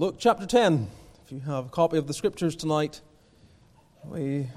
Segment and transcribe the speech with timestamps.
[0.00, 0.88] Luke chapter 10.
[1.26, 3.02] If you have a copy of the scriptures tonight,
[4.02, 4.48] we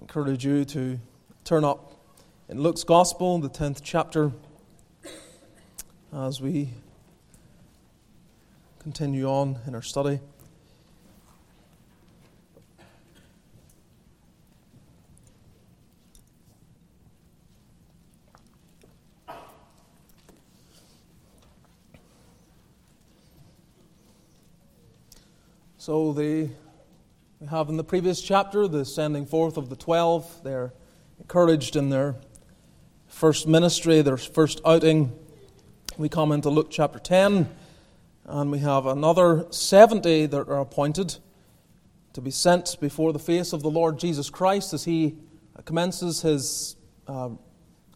[0.00, 0.98] encourage you to
[1.44, 1.92] turn up
[2.48, 4.32] in Luke's Gospel, the 10th chapter,
[6.10, 6.70] as we
[8.78, 10.20] continue on in our study.
[25.84, 26.50] So we
[27.50, 30.42] have in the previous chapter the sending forth of the twelve.
[30.42, 30.72] They're
[31.18, 32.16] encouraged in their
[33.06, 35.12] first ministry, their first outing.
[35.98, 37.50] We come into Luke chapter 10,
[38.24, 41.16] and we have another 70 that are appointed
[42.14, 45.16] to be sent before the face of the Lord Jesus Christ as he
[45.66, 47.28] commences his uh,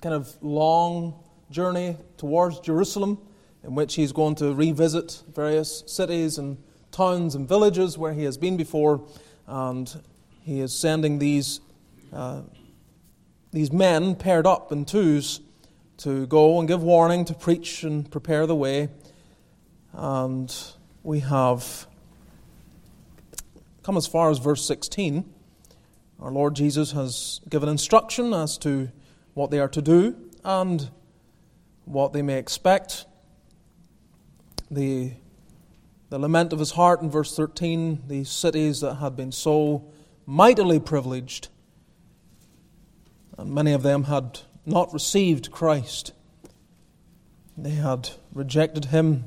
[0.03, 3.17] kind of long journey towards Jerusalem,
[3.65, 6.59] in which he's going to revisit various cities and
[6.99, 9.01] towns and villages where he has been before,
[9.47, 10.03] and
[10.43, 11.61] he is sending these,
[12.13, 12.43] uh,
[13.53, 15.41] these men paired up in twos
[15.99, 18.89] to go and give warning, to preach and prepare the way.
[19.93, 20.53] And
[21.05, 21.87] we have
[23.85, 25.25] come as far as verse 16.
[26.21, 28.91] Our Lord Jesus has given instruction as to
[29.35, 30.91] what they are to do and
[31.85, 33.07] what they may expect.
[34.69, 35.13] The
[36.11, 39.91] the lament of his heart in verse 13, these cities that had been so
[40.27, 41.49] mightily privileged,
[43.37, 46.13] and many of them had not received Christ.
[47.57, 49.25] They had rejected him,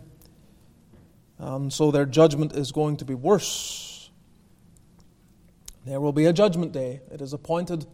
[1.37, 4.09] and so their judgment is going to be worse.
[5.85, 7.01] There will be a judgment day.
[7.11, 7.85] It is appointed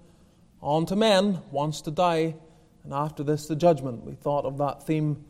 [0.61, 2.35] unto men once to die,
[2.83, 4.05] and after this, the judgment.
[4.05, 5.25] We thought of that theme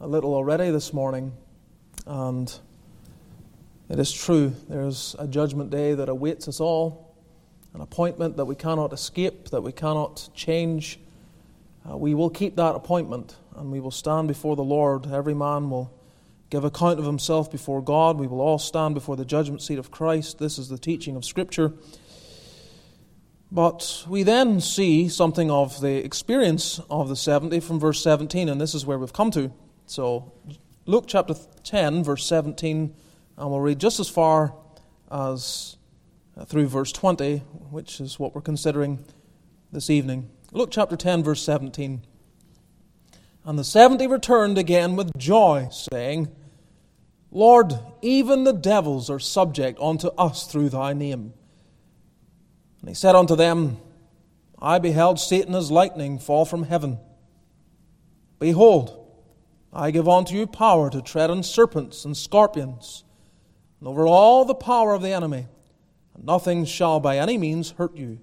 [0.00, 1.32] a little already this morning,
[2.06, 2.52] and
[3.88, 7.14] it is true, there's a judgment day that awaits us all,
[7.74, 10.98] an appointment that we cannot escape, that we cannot change.
[11.88, 15.12] Uh, we will keep that appointment and we will stand before the Lord.
[15.12, 15.92] Every man will
[16.48, 18.18] give account of himself before God.
[18.18, 20.38] We will all stand before the judgment seat of Christ.
[20.38, 21.74] This is the teaching of Scripture.
[23.52, 28.60] But we then see something of the experience of the 70 from verse 17, and
[28.60, 29.52] this is where we've come to.
[29.86, 30.32] So,
[30.86, 32.94] Luke chapter 10, verse 17
[33.36, 34.54] and we'll read just as far
[35.10, 35.76] as
[36.36, 37.38] uh, through verse 20,
[37.70, 39.04] which is what we're considering
[39.72, 40.30] this evening.
[40.52, 42.02] Luke chapter 10, verse 17.
[43.44, 46.28] And the seventy returned again with joy, saying,
[47.30, 51.34] Lord, even the devils are subject unto us through thy name.
[52.80, 53.78] And he said unto them,
[54.58, 56.98] I beheld Satan as lightning fall from heaven.
[58.38, 59.00] Behold,
[59.72, 63.03] I give unto you power to tread on serpents and scorpions
[63.84, 65.46] and over all the power of the enemy,
[66.14, 68.18] and nothing shall by any means hurt you.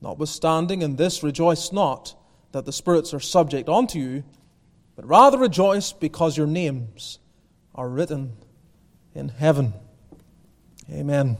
[0.00, 2.14] Notwithstanding, in this rejoice not
[2.52, 4.24] that the spirits are subject unto you,
[4.96, 7.18] but rather rejoice because your names
[7.74, 8.32] are written
[9.14, 9.74] in heaven.
[10.90, 11.36] Amen.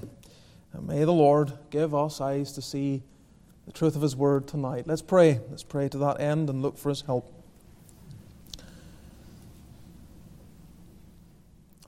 [0.74, 3.02] And may the Lord give us eyes to see
[3.64, 4.86] the truth of His word tonight.
[4.86, 5.40] Let's pray.
[5.48, 7.32] Let's pray to that end and look for His help.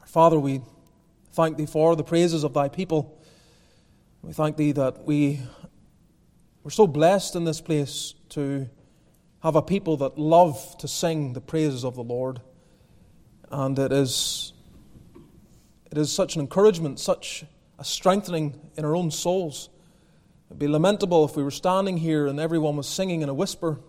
[0.07, 0.63] Father, we
[1.35, 3.21] thank thee for the praises of thy people.
[4.23, 5.41] We thank thee that we
[6.63, 8.69] we're so blessed in this place to
[9.43, 12.41] have a people that love to sing the praises of the Lord.
[13.51, 14.53] And it is
[15.91, 17.45] it is such an encouragement, such
[17.81, 19.71] a strengthening in our own souls.
[20.49, 23.81] It'd be lamentable if we were standing here and everyone was singing in a whisper.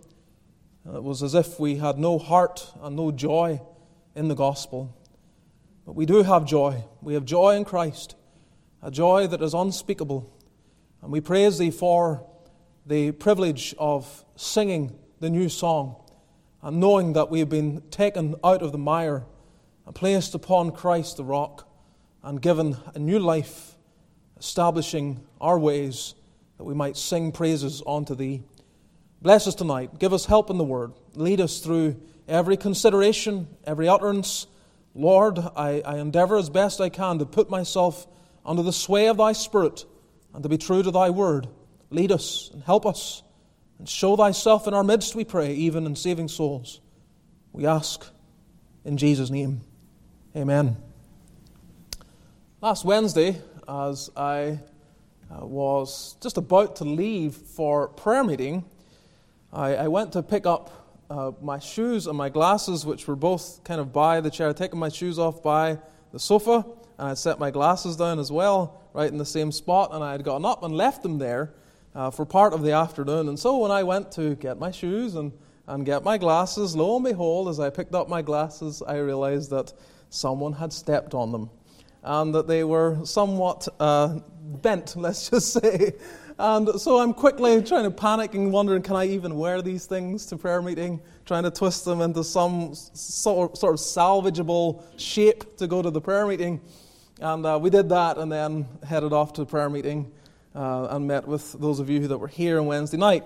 [0.91, 3.61] It was as if we had no heart and no joy
[4.15, 4.95] in the gospel.
[5.85, 6.83] But we do have joy.
[7.01, 8.15] We have joy in Christ,
[8.81, 10.31] a joy that is unspeakable.
[11.01, 12.25] And we praise Thee for
[12.85, 15.95] the privilege of singing the new song
[16.61, 19.23] and knowing that we have been taken out of the mire
[19.85, 21.67] and placed upon Christ the rock
[22.23, 23.75] and given a new life,
[24.39, 26.15] establishing our ways
[26.57, 28.41] that we might sing praises unto Thee.
[29.21, 29.99] Bless us tonight.
[29.99, 30.93] Give us help in the Word.
[31.13, 34.47] Lead us through every consideration, every utterance
[34.95, 38.07] Lord, I, I endeavor as best I can to put myself
[38.45, 39.85] under the sway of thy Spirit
[40.33, 41.47] and to be true to thy word.
[41.89, 43.21] Lead us and help us
[43.77, 46.79] and show thyself in our midst, we pray, even in saving souls.
[47.51, 48.05] We ask
[48.85, 49.61] in Jesus' name.
[50.33, 50.77] Amen.
[52.61, 54.59] Last Wednesday, as I
[55.29, 58.63] uh, was just about to leave for prayer meeting,
[59.51, 63.63] I, I went to pick up uh, my shoes and my glasses, which were both
[63.63, 65.77] kind of by the chair, I'd taken my shoes off by
[66.11, 66.65] the sofa,
[66.97, 70.13] and I'd set my glasses down as well, right in the same spot, and I
[70.13, 71.53] had gotten up and left them there
[71.93, 73.29] uh, for part of the afternoon.
[73.29, 75.31] And so when I went to get my shoes and,
[75.67, 79.49] and get my glasses, lo and behold, as I picked up my glasses, I realized
[79.51, 79.73] that
[80.09, 81.49] someone had stepped on them
[82.03, 84.19] and that they were somewhat uh,
[84.61, 85.93] bent, let's just say.
[86.37, 90.25] And so I'm quickly trying to panic and wondering, can I even wear these things
[90.27, 90.99] to prayer meeting?
[91.25, 96.27] Trying to twist them into some sort of salvageable shape to go to the prayer
[96.27, 96.59] meeting.
[97.21, 100.11] And uh, we did that and then headed off to the prayer meeting
[100.53, 103.23] uh, and met with those of you that were here on Wednesday night.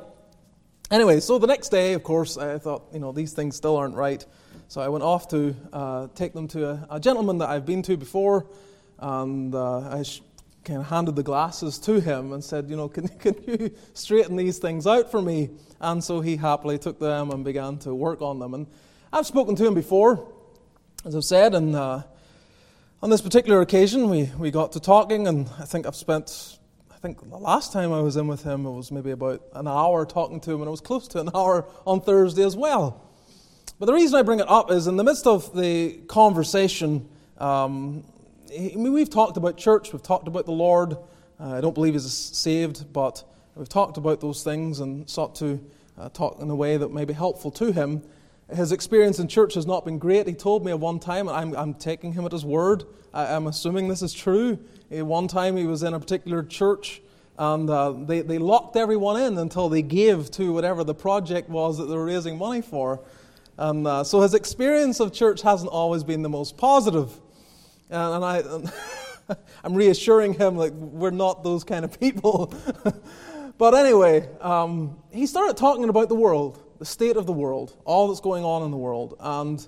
[0.91, 3.95] Anyway, so the next day, of course, I thought, you know, these things still aren't
[3.95, 4.23] right.
[4.67, 7.81] So I went off to uh, take them to a, a, gentleman that I've been
[7.83, 8.45] to before.
[8.99, 10.21] And uh, I sh-
[10.69, 14.35] kind of handed the glasses to him and said, you know, can, can you straighten
[14.35, 15.49] these things out for me?
[15.81, 18.53] And so he happily took them and began to work on them.
[18.53, 18.67] And
[19.11, 20.31] I've spoken to him before,
[21.05, 22.03] as I've said, and uh,
[23.01, 26.59] on this particular occasion we, we got to talking, and I think I've spent,
[26.91, 29.67] I think the last time I was in with him, it was maybe about an
[29.67, 33.09] hour talking to him, and it was close to an hour on Thursday as well.
[33.79, 38.03] But the reason I bring it up is in the midst of the conversation, um,
[38.51, 40.93] I mean, we've talked about church, we've talked about the Lord.
[41.39, 43.23] Uh, I don't believe he's saved, but
[43.55, 45.63] we've talked about those things and sought to
[45.99, 48.01] uh, talk in a way that may be helpful to him.
[48.51, 50.25] His experience in church has not been great.
[50.25, 52.85] He told me at one time, and I'm, I'm taking him at his word.
[53.13, 54.57] I, am assuming this is true.
[54.89, 57.03] At one time, he was in a particular church,
[57.37, 61.77] and uh, they, they locked everyone in until they gave to whatever the project was
[61.77, 63.01] that they were raising money for.
[63.57, 67.11] And uh, so his experience of church hasn't always been the most positive.
[67.89, 68.43] And, I,
[69.63, 72.53] I'm reassuring him, like, we're not those kind of people.
[73.57, 78.07] but anyway, um, he started talking about the world, the state of the world, all
[78.07, 79.15] that's going on in the world.
[79.19, 79.65] And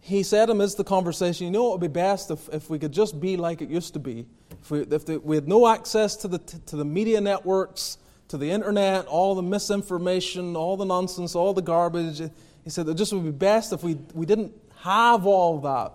[0.00, 2.92] he said amidst the conversation, you know, it would be best if, if we could
[2.92, 4.26] just be like it used to be.
[4.62, 8.36] If we, if the, we had no access to the, to the media networks, to
[8.36, 12.20] the internet, all the misinformation, all the nonsense, all the garbage.
[12.62, 15.92] He said it just would be best if we, we didn't have all that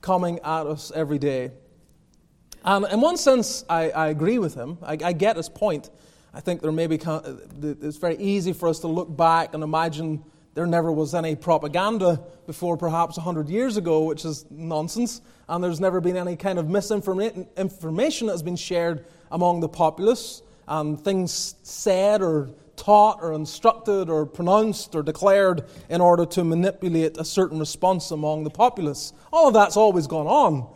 [0.00, 1.50] coming at us every day.
[2.64, 4.78] And in one sense, I, I agree with him.
[4.82, 5.90] I, I, get his point.
[6.34, 7.20] I think there may be, uh,
[7.62, 10.22] it's very easy for us to look back and imagine
[10.54, 15.80] there never was any propaganda before perhaps 100 years ago, which is nonsense, and there's
[15.80, 21.54] never been any kind of misinformation that has been shared among the populace, and things
[21.62, 22.50] said or
[22.80, 28.44] taught or instructed or pronounced or declared in order to manipulate a certain response among
[28.44, 29.12] the populace.
[29.32, 30.66] All of that's always gone on.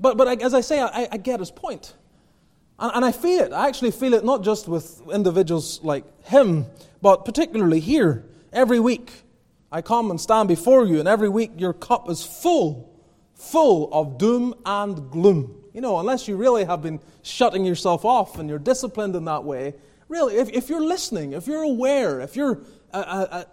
[0.00, 1.94] But, but as I say, I, I get his point.
[2.78, 3.52] And, and I feel it.
[3.52, 6.66] I actually feel it not just with individuals like him,
[7.02, 8.24] but particularly here.
[8.52, 9.12] Every week,
[9.70, 12.90] I come and stand before you, and every week your cup is full,
[13.34, 15.54] full of doom and gloom.
[15.74, 19.44] You know, unless you really have been shutting yourself off and you're disciplined in that
[19.44, 19.74] way,
[20.12, 22.60] really, if, if you're listening, if you're aware, if you're
[22.92, 23.44] uh, uh, uh,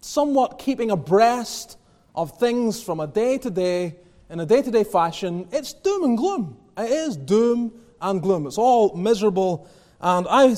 [0.00, 1.76] somewhat keeping abreast
[2.14, 3.96] of things from a day to day,
[4.30, 6.56] in a day to day fashion, it's doom and gloom.
[6.78, 8.46] It is doom and gloom.
[8.46, 9.68] It's all miserable.
[10.00, 10.54] And I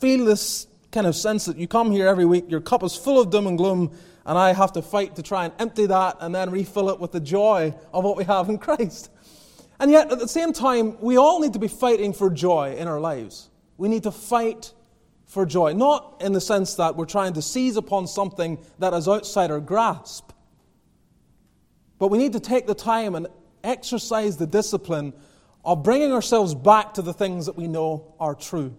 [0.00, 3.20] feel this kind of sense that you come here every week, your cup is full
[3.20, 6.34] of doom and gloom, and I have to fight to try and empty that and
[6.34, 9.10] then refill it with the joy of what we have in Christ.
[9.78, 12.88] And yet, at the same time, we all need to be fighting for joy in
[12.88, 13.50] our lives.
[13.76, 14.72] We need to fight
[15.26, 15.72] for joy.
[15.72, 19.60] Not in the sense that we're trying to seize upon something that is outside our
[19.60, 20.32] grasp,
[21.98, 23.26] but we need to take the time and
[23.64, 25.12] exercise the discipline
[25.64, 28.74] of bringing ourselves back to the things that we know are true.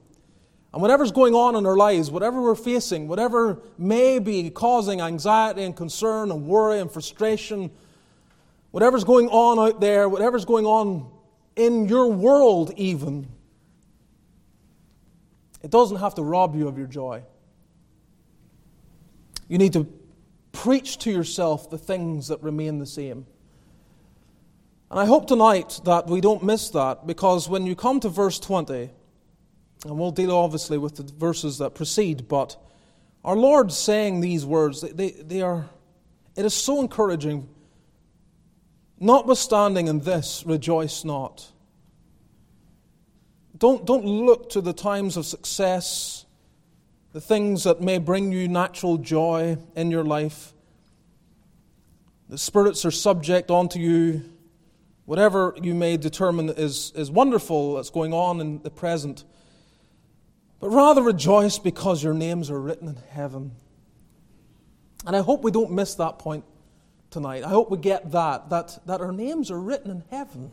[0.73, 5.63] And whatever's going on in our lives, whatever we're facing, whatever may be causing anxiety
[5.63, 7.71] and concern and worry and frustration,
[8.71, 11.09] whatever's going on out there, whatever's going on
[11.55, 13.27] in your world, even,
[15.61, 17.23] it doesn't have to rob you of your joy.
[19.47, 19.87] You need to
[20.51, 23.25] preach to yourself the things that remain the same.
[24.89, 28.39] And I hope tonight that we don't miss that because when you come to verse
[28.39, 28.89] 20,
[29.85, 32.57] and we'll deal obviously with the verses that precede, but
[33.23, 35.69] our Lord saying these words, they, they are,
[36.35, 37.49] it is so encouraging.
[38.99, 41.51] Notwithstanding in this, rejoice not.
[43.57, 46.25] Don't, don't look to the times of success,
[47.13, 50.53] the things that may bring you natural joy in your life.
[52.29, 54.23] The spirits are subject unto you.
[55.05, 59.23] Whatever you may determine is, is wonderful that's going on in the present.
[60.59, 63.51] But rather rejoice because your names are written in heaven.
[65.05, 66.43] And I hope we don't miss that point
[67.09, 67.43] tonight.
[67.43, 70.51] I hope we get that, that, that our names are written in heaven.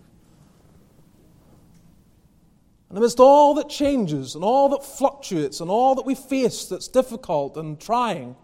[2.95, 6.87] And amidst all that changes and all that fluctuates and all that we face that's
[6.87, 8.37] difficult and trying,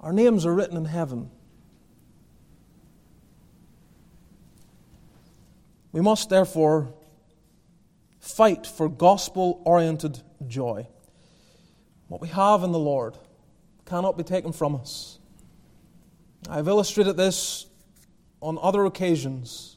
[0.00, 1.30] our names are written in heaven.
[5.92, 6.92] We must therefore
[8.18, 10.88] fight for gospel oriented joy.
[12.08, 13.16] What we have in the Lord
[13.86, 15.20] cannot be taken from us.
[16.48, 17.66] I've illustrated this
[18.42, 19.76] on other occasions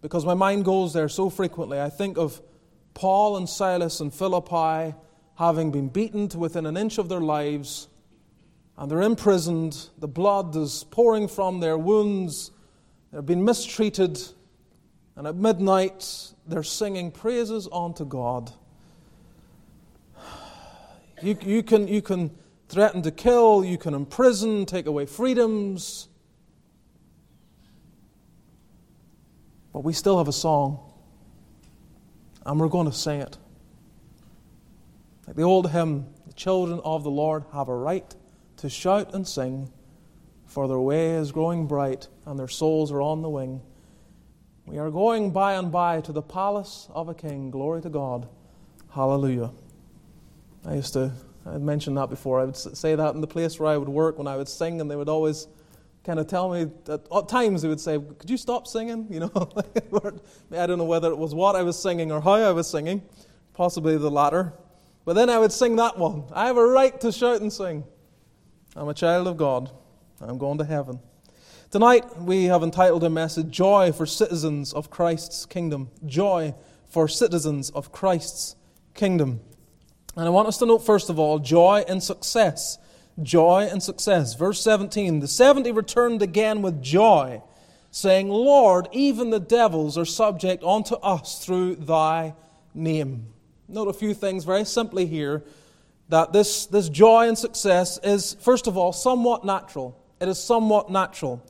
[0.00, 1.80] because my mind goes there so frequently.
[1.80, 2.40] I think of
[2.94, 4.94] Paul and Silas and Philippi
[5.36, 7.88] having been beaten to within an inch of their lives,
[8.76, 9.88] and they're imprisoned.
[9.98, 12.50] The blood is pouring from their wounds.
[13.12, 14.20] They've been mistreated.
[15.16, 18.52] And at midnight, they're singing praises unto God.
[21.20, 22.30] You, you, can, you can
[22.68, 26.07] threaten to kill, you can imprison, take away freedoms.
[29.78, 30.80] But we still have a song,
[32.44, 33.38] and we're going to sing it.
[35.24, 38.12] Like the old hymn, the children of the Lord have a right
[38.56, 39.70] to shout and sing,
[40.46, 43.60] for their way is growing bright, and their souls are on the wing.
[44.66, 47.52] We are going by and by to the palace of a king.
[47.52, 48.28] Glory to God.
[48.90, 49.52] Hallelujah.
[50.66, 51.12] I used to,
[51.46, 52.40] I mentioned that before.
[52.40, 54.80] I would say that in the place where I would work when I would sing,
[54.80, 55.46] and they would always
[56.08, 59.06] kind of tell me, at, at times they would say, Could you stop singing?
[59.10, 59.30] You know,
[60.52, 63.02] I don't know whether it was what I was singing or how I was singing,
[63.52, 64.54] possibly the latter.
[65.04, 66.24] But then I would sing that one.
[66.32, 67.84] I have a right to shout and sing.
[68.74, 69.70] I'm a child of God.
[70.22, 70.98] I'm going to heaven.
[71.70, 75.90] Tonight, we have entitled a message Joy for Citizens of Christ's Kingdom.
[76.06, 76.54] Joy
[76.88, 78.56] for Citizens of Christ's
[78.94, 79.40] Kingdom.
[80.16, 82.78] And I want us to note, first of all, joy and success.
[83.22, 84.34] Joy and success.
[84.34, 87.42] Verse 17 The 70 returned again with joy,
[87.90, 92.34] saying, Lord, even the devils are subject unto us through thy
[92.74, 93.26] name.
[93.66, 95.44] Note a few things very simply here
[96.08, 100.00] that this, this joy and success is, first of all, somewhat natural.
[100.20, 101.44] It is somewhat natural.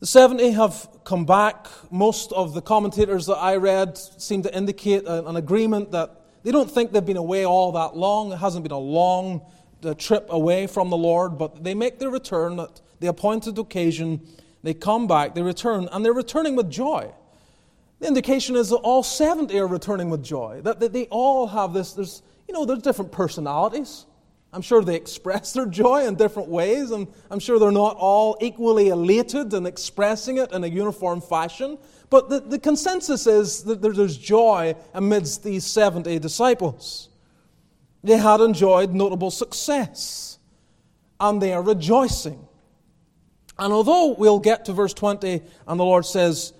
[0.00, 1.68] The 70 have come back.
[1.90, 6.70] Most of the commentators that I read seem to indicate an agreement that they don't
[6.70, 8.32] think they've been away all that long.
[8.32, 9.40] It hasn't been a long
[9.84, 14.20] uh, trip away from the Lord, but they make their return at the appointed occasion.
[14.62, 17.12] They come back, they return, and they're returning with joy.
[18.00, 21.92] The indication is that all 70 are returning with joy, that they all have this,
[21.92, 24.06] there's, you know, there's different personalities.
[24.52, 28.36] I'm sure they express their joy in different ways, and I'm sure they're not all
[28.40, 31.78] equally elated and expressing it in a uniform fashion.
[32.10, 37.08] But the, the consensus is that there's joy amidst these 70 disciples.
[38.04, 40.38] They had enjoyed notable success,
[41.18, 42.46] and they are rejoicing.
[43.58, 46.52] And although we'll get to verse 20, and the Lord says,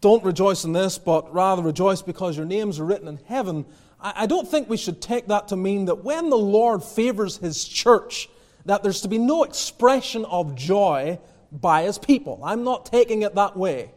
[0.00, 3.66] Don't rejoice in this, but rather rejoice because your names are written in heaven,
[4.00, 7.62] I don't think we should take that to mean that when the Lord favors His
[7.66, 8.30] church,
[8.64, 11.18] that there's to be no expression of joy
[11.52, 12.40] by His people.
[12.42, 13.90] I'm not taking it that way.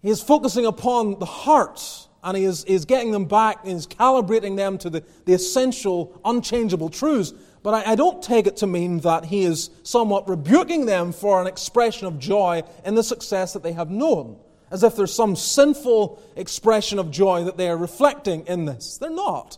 [0.00, 3.86] He is focusing upon the heart and he is, is getting them back, and is
[3.86, 7.32] calibrating them to the, the essential, unchangeable truths.
[7.62, 11.40] But I, I, don't take it to mean that he is somewhat rebuking them for
[11.40, 14.38] an expression of joy in the success that they have known
[14.70, 18.98] as if there's some sinful expression of joy that they are reflecting in this.
[18.98, 19.56] They're not.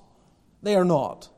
[0.63, 1.31] They are not.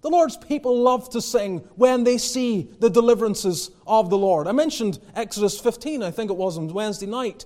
[0.00, 4.46] The Lord's people love to sing when they see the deliverances of the Lord.
[4.46, 7.44] I mentioned Exodus 15, I think it was on Wednesday night.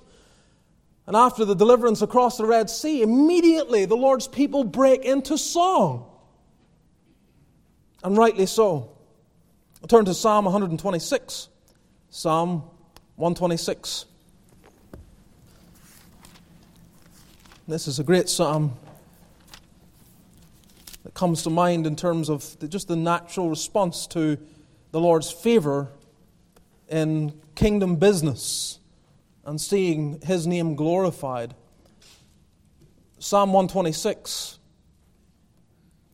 [1.07, 6.09] And after the deliverance across the Red Sea, immediately the Lord's people break into song.
[8.05, 8.91] And rightly so.
[9.81, 11.49] I'll turn to Psalm 126.
[12.11, 12.63] Psalm
[13.17, 14.07] 126.
[17.67, 18.77] This is a great psalm
[21.05, 24.39] that comes to mind in terms of just the natural response to
[24.93, 25.89] the Lord's favor
[26.89, 28.79] in kingdom business
[29.45, 31.55] and seeing his name glorified.
[33.19, 34.59] Psalm 126.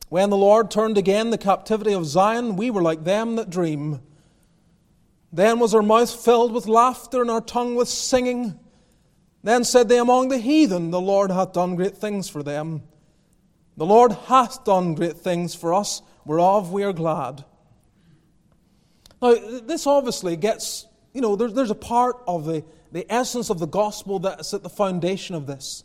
[0.08, 4.00] When the Lord turned again the captivity of Zion, we were like them that dream.
[5.32, 8.58] Then was our mouth filled with laughter and our tongue with singing.
[9.42, 12.82] Then said they among the heathen, The Lord hath done great things for them.
[13.76, 17.44] The Lord hath done great things for us, whereof we are glad.
[19.20, 23.58] Now, this obviously gets, you know, there's, there's a part of the, the essence of
[23.58, 25.84] the gospel that's at the foundation of this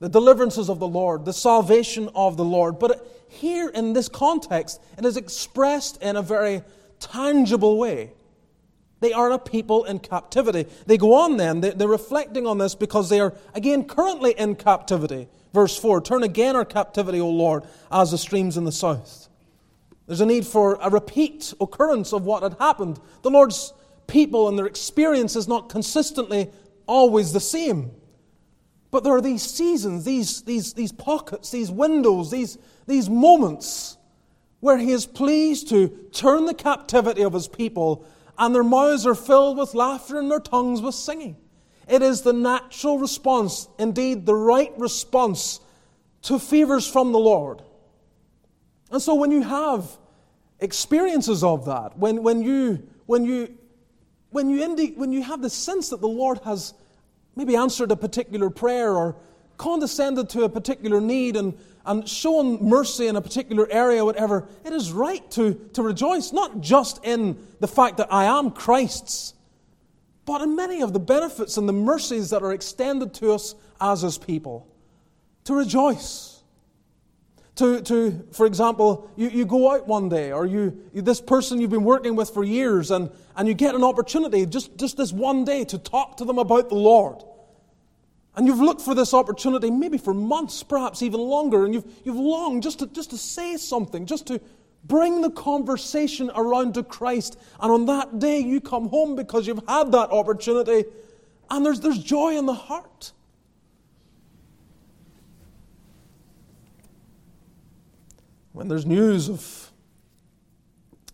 [0.00, 2.78] the deliverances of the Lord, the salvation of the Lord.
[2.78, 6.62] But here in this context, it is expressed in a very
[7.00, 8.12] tangible way.
[9.00, 10.66] They are a people in captivity.
[10.86, 15.28] They go on then, they're reflecting on this because they are, again, currently in captivity.
[15.52, 19.28] Verse 4 Turn again our captivity, O Lord, as the streams in the south.
[20.06, 22.98] There's a need for a repeat occurrence of what had happened.
[23.22, 23.72] The Lord's
[24.08, 26.50] people and their experience is not consistently
[26.86, 27.92] always the same.
[28.90, 33.96] But there are these seasons, these, these, these pockets, these windows, these, these moments
[34.60, 38.04] where He is pleased to turn the captivity of His people
[38.38, 41.36] and their mouths are filled with laughter and their tongues with singing.
[41.88, 45.60] It is the natural response, indeed, the right response
[46.22, 47.62] to fevers from the Lord.
[48.90, 49.98] And so when you have
[50.60, 53.56] experiences of that, when, when, you, when, you,
[54.30, 56.74] when, you indi- when you have the sense that the Lord has
[57.36, 59.16] maybe answered a particular prayer or
[59.56, 61.56] condescended to a particular need and,
[61.86, 66.60] and shown mercy in a particular area, whatever, it is right to, to rejoice, not
[66.60, 69.34] just in the fact that I am Christ's,
[70.26, 74.02] but in many of the benefits and the mercies that are extended to us as
[74.02, 74.66] His people.
[75.44, 76.27] To rejoice.
[77.58, 81.60] To, to, for example, you, you go out one day, or you, you, this person
[81.60, 85.12] you've been working with for years, and, and you get an opportunity just, just this
[85.12, 87.24] one day to talk to them about the Lord.
[88.36, 92.14] And you've looked for this opportunity maybe for months, perhaps even longer, and you've, you've
[92.14, 94.40] longed just to, just to say something, just to
[94.84, 97.40] bring the conversation around to Christ.
[97.58, 100.84] And on that day, you come home because you've had that opportunity,
[101.50, 103.10] and there's, there's joy in the heart.
[108.58, 109.70] When there's news of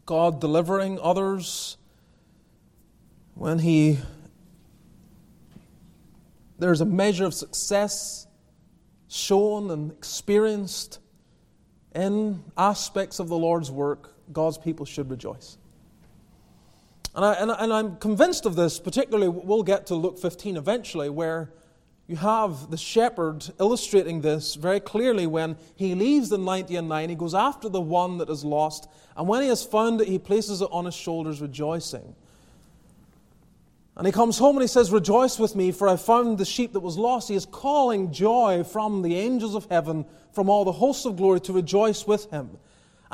[0.07, 1.77] God delivering others,
[3.35, 3.99] when He
[6.59, 8.27] there's a measure of success
[9.09, 11.01] shown and experienced
[11.95, 15.59] in aspects of the Lord's work, God's people should rejoice.
[17.15, 21.11] And, I, and, and I'm convinced of this, particularly, we'll get to Luke 15 eventually,
[21.11, 21.53] where
[22.07, 27.09] you have the shepherd illustrating this very clearly when he leaves the 90 and 9.
[27.09, 30.19] He goes after the one that is lost, and when he has found it, he
[30.19, 32.15] places it on his shoulders, rejoicing.
[33.97, 36.73] And he comes home and he says, Rejoice with me, for I found the sheep
[36.73, 37.29] that was lost.
[37.29, 41.41] He is calling joy from the angels of heaven, from all the hosts of glory,
[41.43, 42.59] to rejoice with him.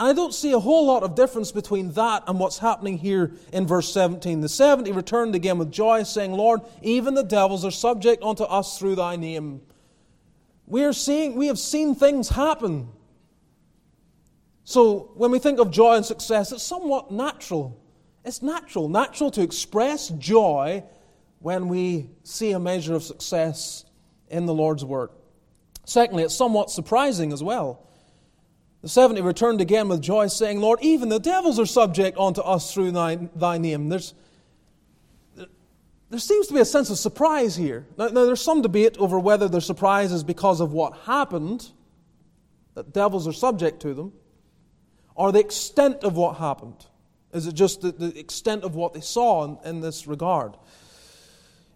[0.00, 3.66] I don't see a whole lot of difference between that and what's happening here in
[3.66, 4.40] verse 17.
[4.40, 8.78] The 70 returned again with joy, saying, Lord, even the devils are subject unto us
[8.78, 9.60] through thy name.
[10.66, 12.88] We, are seeing, we have seen things happen.
[14.64, 17.78] So when we think of joy and success, it's somewhat natural.
[18.24, 20.82] It's natural, natural to express joy
[21.40, 23.84] when we see a measure of success
[24.28, 25.12] in the Lord's work.
[25.84, 27.86] Secondly, it's somewhat surprising as well.
[28.82, 32.72] The 70 returned again with joy, saying, Lord, even the devils are subject unto us
[32.72, 33.90] through thy, thy name.
[33.90, 34.14] There's,
[36.08, 37.86] there seems to be a sense of surprise here.
[37.98, 41.70] Now, now, there's some debate over whether the surprise is because of what happened,
[42.74, 44.12] that devils are subject to them,
[45.14, 46.86] or the extent of what happened.
[47.32, 50.56] Is it just the, the extent of what they saw in, in this regard?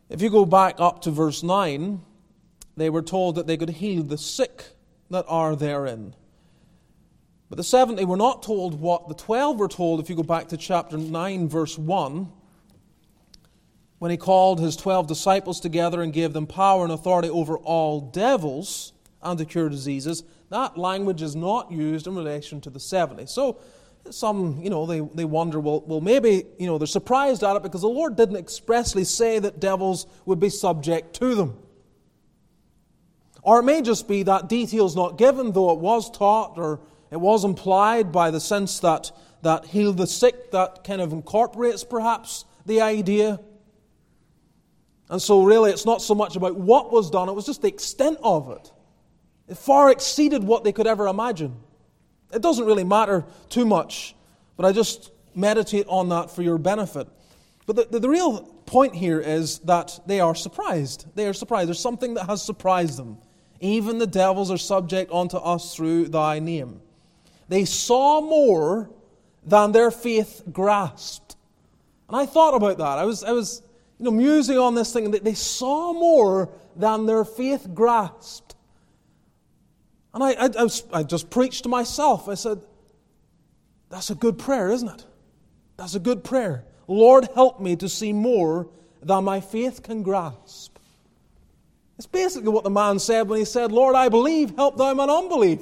[0.08, 2.00] If you go back up to verse 9,
[2.76, 4.64] they were told that they could heal the sick
[5.10, 6.14] that are therein.
[7.54, 10.48] But the 70 were not told what the 12 were told if you go back
[10.48, 12.28] to chapter 9, verse 1.
[14.00, 18.00] When he called his 12 disciples together and gave them power and authority over all
[18.00, 23.26] devils and to cure diseases, that language is not used in relation to the 70.
[23.26, 23.60] So
[24.10, 27.62] some, you know, they, they wonder, well, well, maybe, you know, they're surprised at it
[27.62, 31.56] because the Lord didn't expressly say that devils would be subject to them.
[33.42, 36.80] Or it may just be that detail's not given, though it was taught or
[37.14, 41.84] it was implied by the sense that, that heal the sick, that kind of incorporates
[41.84, 43.38] perhaps the idea.
[45.08, 47.68] And so, really, it's not so much about what was done, it was just the
[47.68, 48.72] extent of it.
[49.46, 51.54] It far exceeded what they could ever imagine.
[52.32, 54.16] It doesn't really matter too much,
[54.56, 57.06] but I just meditate on that for your benefit.
[57.66, 61.06] But the, the, the, real point here is that they are surprised.
[61.14, 61.68] They are surprised.
[61.68, 63.18] There's something that has surprised them.
[63.60, 66.80] Even the devils are subject unto us through thy name.
[67.48, 68.90] They saw more
[69.44, 71.36] than their faith grasped.
[72.08, 72.98] And I thought about that.
[72.98, 73.62] I was, I was
[73.98, 75.10] you know, musing on this thing.
[75.10, 78.54] They saw more than their faith grasped.
[80.12, 82.28] And I, I, I, was, I just preached to myself.
[82.28, 82.60] I said,
[83.90, 85.04] That's a good prayer, isn't it?
[85.76, 86.64] That's a good prayer.
[86.86, 88.68] Lord, help me to see more
[89.02, 90.78] than my faith can grasp.
[91.96, 95.04] It's basically what the man said when he said, Lord, I believe, help thou my
[95.04, 95.60] unbelief.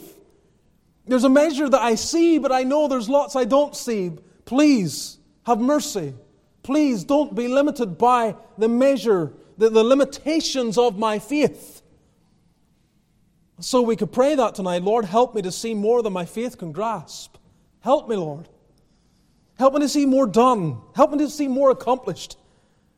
[1.13, 4.13] There's a measure that I see, but I know there's lots I don't see.
[4.47, 6.15] Please have mercy.
[6.63, 11.83] Please don't be limited by the measure, the, the limitations of my faith.
[13.61, 16.57] So we could pray that tonight Lord, help me to see more than my faith
[16.57, 17.37] can grasp.
[17.81, 18.49] Help me, Lord.
[19.59, 20.79] Help me to see more done.
[20.95, 22.39] Help me to see more accomplished.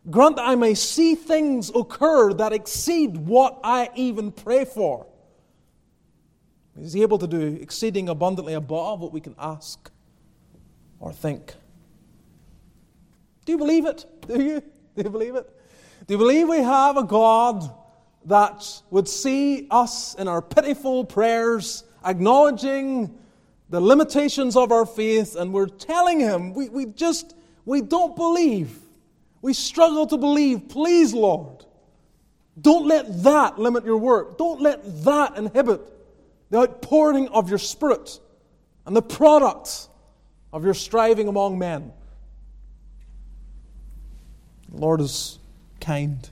[0.08, 5.08] Grant that I may see things occur that exceed what I even pray for.
[6.78, 9.90] He's able to do exceeding abundantly above what we can ask
[10.98, 11.54] or think.
[13.44, 14.06] Do you believe it?
[14.26, 14.60] Do you?
[14.96, 15.50] Do you believe it?
[16.06, 17.70] Do you believe we have a God
[18.26, 23.18] that would see us in our pitiful prayers, acknowledging
[23.70, 27.34] the limitations of our faith, and we're telling Him we, we just
[27.64, 28.78] we don't believe.
[29.42, 30.68] We struggle to believe.
[30.68, 31.66] Please, Lord,
[32.60, 34.38] don't let that limit your work.
[34.38, 35.80] Don't let that inhibit
[36.50, 38.20] the outpouring of your Spirit
[38.86, 39.88] and the product
[40.52, 41.92] of your striving among men.
[44.70, 45.38] The Lord is
[45.80, 46.28] kind.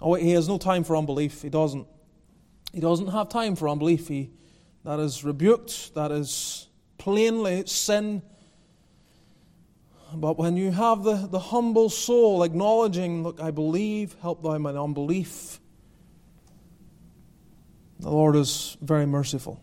[0.00, 1.42] Oh, he has no time for unbelief.
[1.42, 1.86] He doesn't.
[2.72, 4.08] He doesn't have time for unbelief.
[4.08, 4.30] He,
[4.84, 8.22] that is rebuked, that is plainly sin.
[10.14, 14.70] But when you have the, the humble soul acknowledging, Look, I believe, help thou my
[14.70, 15.60] unbelief,
[18.00, 19.60] the Lord is very merciful.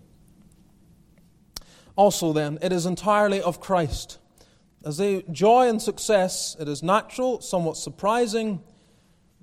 [1.95, 4.19] Also, then, it is entirely of Christ.
[4.83, 8.61] As a joy and success, it is natural, somewhat surprising,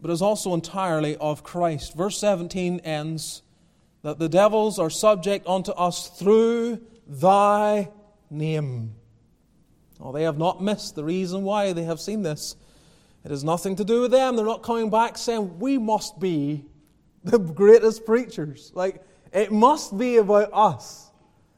[0.01, 1.97] but is also entirely of Christ.
[1.97, 3.43] Verse 17 ends
[4.03, 7.89] that the devils are subject unto us through thy
[8.31, 8.95] name.
[10.01, 12.57] Oh, they have not missed the reason why they have seen this.
[13.25, 14.35] It has nothing to do with them.
[14.35, 16.65] They're not coming back saying, We must be
[17.25, 18.73] the greatest preachers.
[18.75, 21.11] Like, it must be about us.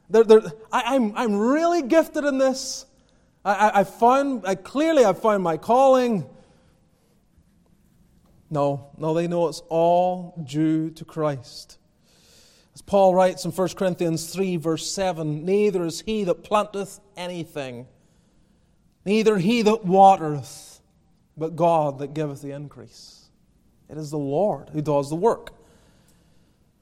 [0.09, 2.85] They're, they're, I, am I'm, I'm really gifted in this.
[3.43, 6.29] I, I found, I, clearly, I found my calling.
[8.49, 11.77] No, no, they know it's all due to Christ.
[12.73, 17.87] As Paul writes in 1 Corinthians 3, verse 7 Neither is he that planteth anything,
[19.05, 20.81] neither he that watereth,
[21.37, 23.29] but God that giveth the increase.
[23.89, 25.54] It is the Lord who does the work.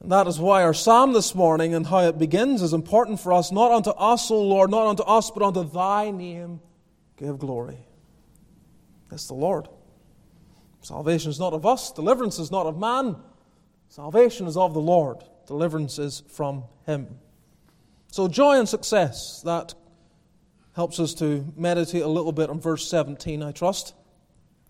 [0.04, 3.32] And that is why our psalm this morning and how it begins is important for
[3.32, 3.54] us.
[3.54, 6.60] Not unto us, O Lord, not unto us, but unto thy name
[7.18, 7.78] give glory.
[9.12, 9.70] It's the Lord.
[10.82, 13.16] Salvation is not of us, deliverance is not of man.
[13.88, 17.08] Salvation is of the Lord, deliverance is from him.
[18.12, 19.74] So, joy and success, that
[20.76, 23.94] helps us to meditate a little bit on verse 17, I trust.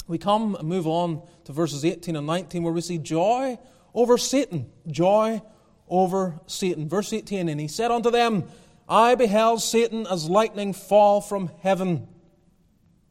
[0.08, 3.58] We come and move on to verses 18 and 19 where we see joy
[3.94, 4.70] over Satan.
[4.88, 5.42] Joy
[5.88, 6.90] over Satan.
[6.90, 8.46] Verse 18 And he said unto them,
[8.88, 12.08] I beheld Satan as lightning fall from heaven.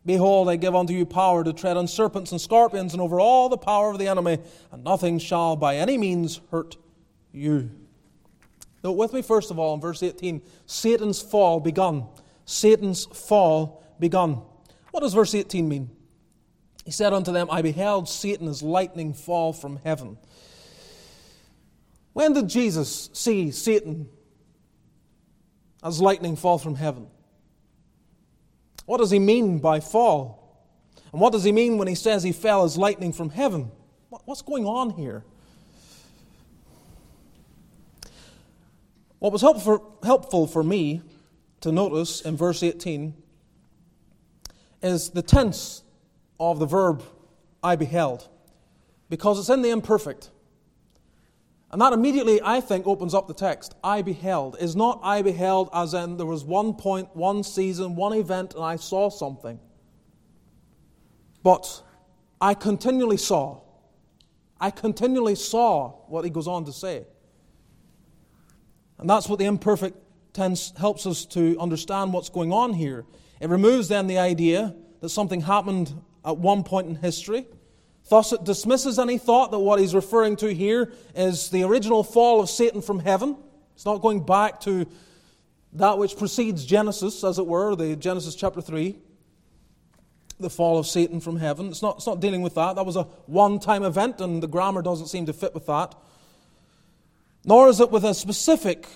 [0.04, 3.48] Behold, I give unto you power to tread on serpents and scorpions and over all
[3.48, 4.38] the power of the enemy,
[4.72, 6.76] and nothing shall by any means hurt
[7.30, 7.70] you.
[8.82, 12.06] Note with me, first of all, in verse 18 Satan's fall begun.
[12.44, 14.42] Satan's fall begun.
[14.90, 15.90] What does verse 18 mean?
[16.84, 20.18] He said unto them, I beheld Satan as lightning fall from heaven.
[22.12, 24.08] When did Jesus see Satan
[25.82, 27.08] as lightning fall from heaven?
[28.86, 30.38] What does he mean by fall?
[31.12, 33.70] And what does he mean when he says he fell as lightning from heaven?
[34.08, 35.24] What's going on here?
[39.18, 41.00] What was helpful, helpful for me
[41.60, 43.14] to notice in verse 18
[44.82, 45.82] is the tense
[46.40, 47.04] of the verb
[47.62, 48.28] I beheld,
[49.08, 50.30] because it's in the imperfect.
[51.72, 53.74] And that immediately, I think, opens up the text.
[53.82, 58.12] I beheld is not I beheld as in there was one point, one season, one
[58.12, 59.58] event, and I saw something.
[61.42, 61.82] But
[62.40, 63.62] I continually saw.
[64.60, 67.06] I continually saw what he goes on to say.
[68.98, 69.96] And that's what the imperfect
[70.34, 73.06] tense helps us to understand what's going on here.
[73.40, 75.92] It removes then the idea that something happened
[76.24, 77.46] at one point in history
[78.08, 82.40] Thus, it dismisses any thought that what he's referring to here is the original fall
[82.40, 83.36] of Satan from heaven.
[83.74, 84.86] It's not going back to
[85.74, 88.98] that which precedes Genesis, as it were, the Genesis chapter 3,
[90.38, 91.68] the fall of Satan from heaven.
[91.68, 92.76] It's not, it's not dealing with that.
[92.76, 95.94] That was a one time event, and the grammar doesn't seem to fit with that.
[97.44, 98.86] Nor is it with a specific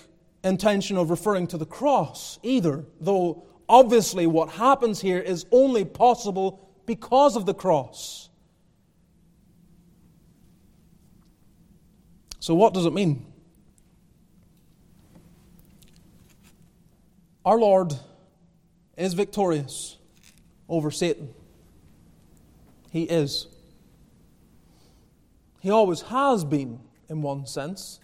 [0.43, 6.69] intention of referring to the cross either, though obviously what happens here is only possible
[6.85, 8.26] because of the cross.
[12.47, 13.25] So, what does it mean?
[17.43, 17.93] Our Lord
[18.95, 19.97] is victorious
[20.69, 21.33] over Satan.
[22.89, 23.47] He is.
[25.59, 26.79] He always has been,
[27.09, 27.99] in one sense.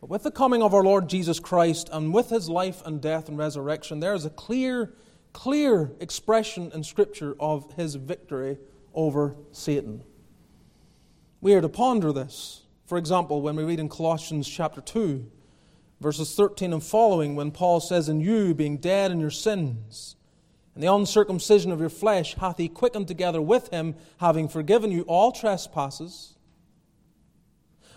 [0.00, 3.28] But with the coming of our Lord Jesus Christ and with his life and death
[3.28, 4.94] and resurrection, there is a clear,
[5.34, 8.56] clear expression in Scripture of his victory
[8.94, 10.04] over Satan.
[11.42, 12.62] We are to ponder this.
[12.88, 15.30] For example, when we read in Colossians chapter 2,
[16.00, 20.16] verses 13 and following, when Paul says, In you, being dead in your sins,
[20.74, 25.02] and the uncircumcision of your flesh, hath he quickened together with him, having forgiven you
[25.02, 26.34] all trespasses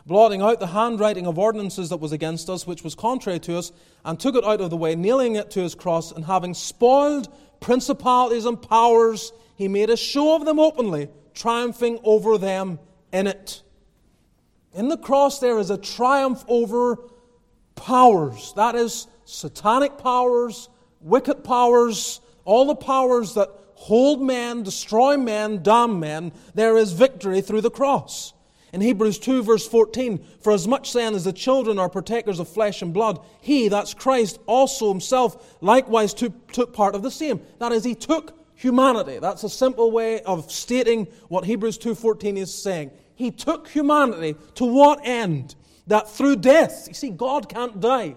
[0.05, 3.71] blotting out the handwriting of ordinances that was against us, which was contrary to us,
[4.03, 7.33] and took it out of the way, nailing it to his cross, and having spoiled
[7.59, 12.79] principalities and powers, he made a show of them openly, triumphing over them
[13.11, 13.61] in it.
[14.73, 16.97] In the cross, there is a triumph over
[17.75, 18.53] powers.
[18.55, 20.69] That is, satanic powers,
[21.01, 26.31] wicked powers, all the powers that hold men, destroy men, damn men.
[26.53, 28.33] There is victory through the cross.
[28.73, 32.47] In Hebrews 2, verse 14, for as much then as the children are partakers of
[32.47, 37.41] flesh and blood, he, that's Christ, also himself likewise took, took part of the same.
[37.59, 39.19] That is, he took humanity.
[39.19, 42.91] That's a simple way of stating what Hebrews 2.14 is saying.
[43.21, 45.53] He took humanity to what end?
[45.85, 48.15] That through death, you see, God can't die.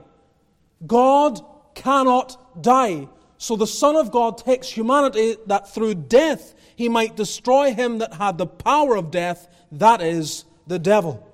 [0.87, 3.09] God cannot die.
[3.37, 8.15] So the Son of God takes humanity that through death he might destroy him that
[8.15, 11.31] had the power of death, that is, the devil.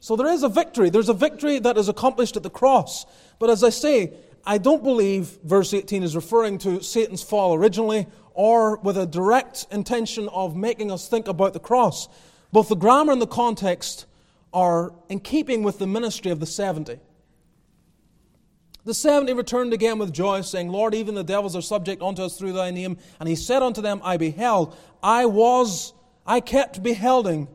[0.00, 0.90] So there is a victory.
[0.90, 3.06] There's a victory that is accomplished at the cross.
[3.38, 4.12] But as I say,
[4.44, 9.66] I don't believe verse 18 is referring to Satan's fall originally or with a direct
[9.70, 12.08] intention of making us think about the cross.
[12.56, 14.06] Both the grammar and the context
[14.50, 16.98] are in keeping with the ministry of the 70.
[18.86, 22.38] The seventy returned again with joy, saying, Lord, even the devils are subject unto us
[22.38, 22.96] through thy name.
[23.20, 25.92] And he said unto them, I beheld, I was,
[26.26, 27.48] I kept beholding.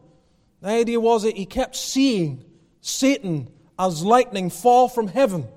[0.61, 2.45] The idea was that he kept seeing
[2.81, 3.47] Satan
[3.79, 5.47] as lightning fall from heaven.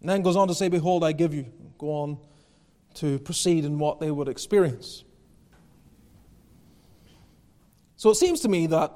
[0.00, 1.46] And then goes on to say, Behold, I give you.
[1.78, 2.18] Go on
[2.94, 5.04] to proceed in what they would experience.
[8.06, 8.92] So it seems to me that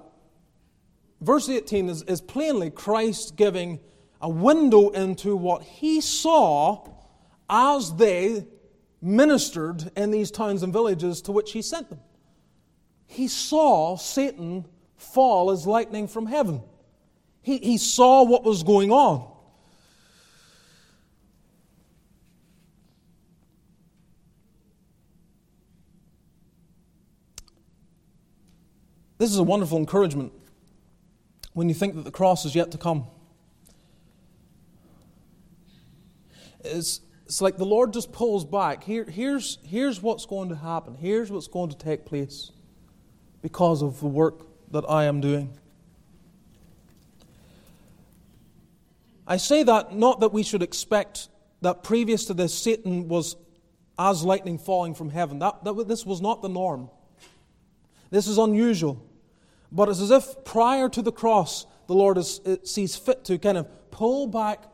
[1.21, 3.81] verse 18 is, is plainly Christ giving
[4.23, 6.87] a window into what he saw
[7.49, 8.47] as they
[9.03, 11.99] ministered in these towns and villages to which he sent them.
[13.09, 14.65] He saw Satan
[14.97, 16.63] fall as lightning from heaven.
[17.43, 19.29] He, he saw what was going on.
[29.21, 30.33] This is a wonderful encouragement
[31.53, 33.07] when you think that the cross is yet to come.
[36.65, 38.83] It's, it's like the Lord just pulls back.
[38.83, 40.95] Here, here's, here's what's going to happen.
[40.95, 42.51] Here's what's going to take place
[43.43, 45.53] because of the work that I am doing.
[49.27, 51.29] I say that not that we should expect
[51.61, 53.37] that previous to this, Satan was
[53.99, 55.41] as lightning falling from heaven.
[55.41, 56.89] That, that, this was not the norm.
[58.09, 59.09] This is unusual.
[59.73, 63.59] But it's as if prior to the cross, the Lord is, sees fit to kind
[63.59, 64.65] of pull back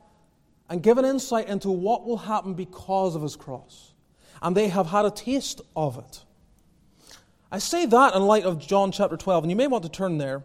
[0.68, 3.92] and give an insight into what will happen because of his cross.
[4.42, 6.24] And they have had a taste of it.
[7.50, 10.18] I say that in light of John chapter 12, and you may want to turn
[10.18, 10.42] there.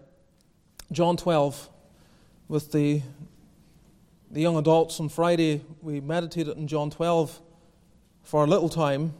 [0.92, 1.70] John 12,
[2.48, 3.02] with the,
[4.30, 7.42] the young adults on Friday, we meditated in John 12
[8.24, 9.14] for a little time.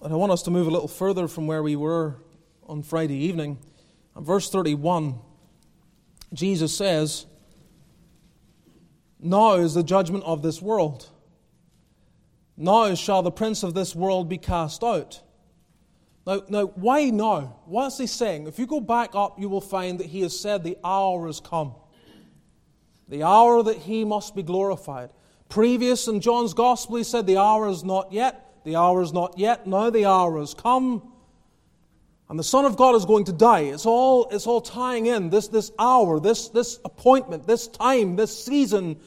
[0.00, 2.16] But I want us to move a little further from where we were
[2.68, 3.58] on Friday evening.
[4.14, 5.18] And verse 31,
[6.32, 7.26] Jesus says,
[9.20, 11.08] now is the judgment of this world.
[12.56, 15.22] Now shall the prince of this world be cast out.
[16.26, 17.56] Now, now, why now?
[17.64, 18.46] What's he saying?
[18.46, 21.40] If you go back up, you will find that he has said the hour has
[21.40, 21.74] come.
[23.08, 25.10] The hour that he must be glorified.
[25.48, 28.62] Previous in John's gospel, he said, The hour is not yet.
[28.64, 29.66] The hour is not yet.
[29.66, 31.12] Now the hour has come.
[32.30, 33.60] And the Son of God is going to die.
[33.60, 38.44] It's all, it's all tying in this, this hour, this, this appointment, this time, this
[38.44, 38.98] season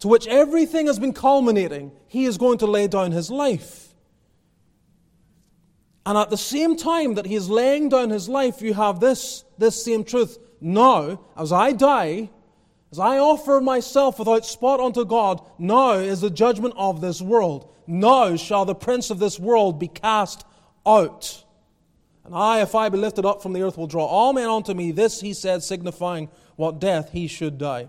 [0.00, 1.92] to which everything has been culminating.
[2.06, 3.94] He is going to lay down his life.
[6.06, 9.44] And at the same time that he is laying down his life, you have this,
[9.58, 10.38] this same truth.
[10.60, 12.30] Now, as I die,
[12.92, 17.72] as I offer myself without spot unto God, now is the judgment of this world.
[17.86, 20.46] Now shall the prince of this world be cast
[20.86, 21.44] out.
[22.26, 24.74] And I, if I be lifted up from the earth, will draw all men unto
[24.74, 24.90] me.
[24.90, 27.88] This he said, signifying what death he should die.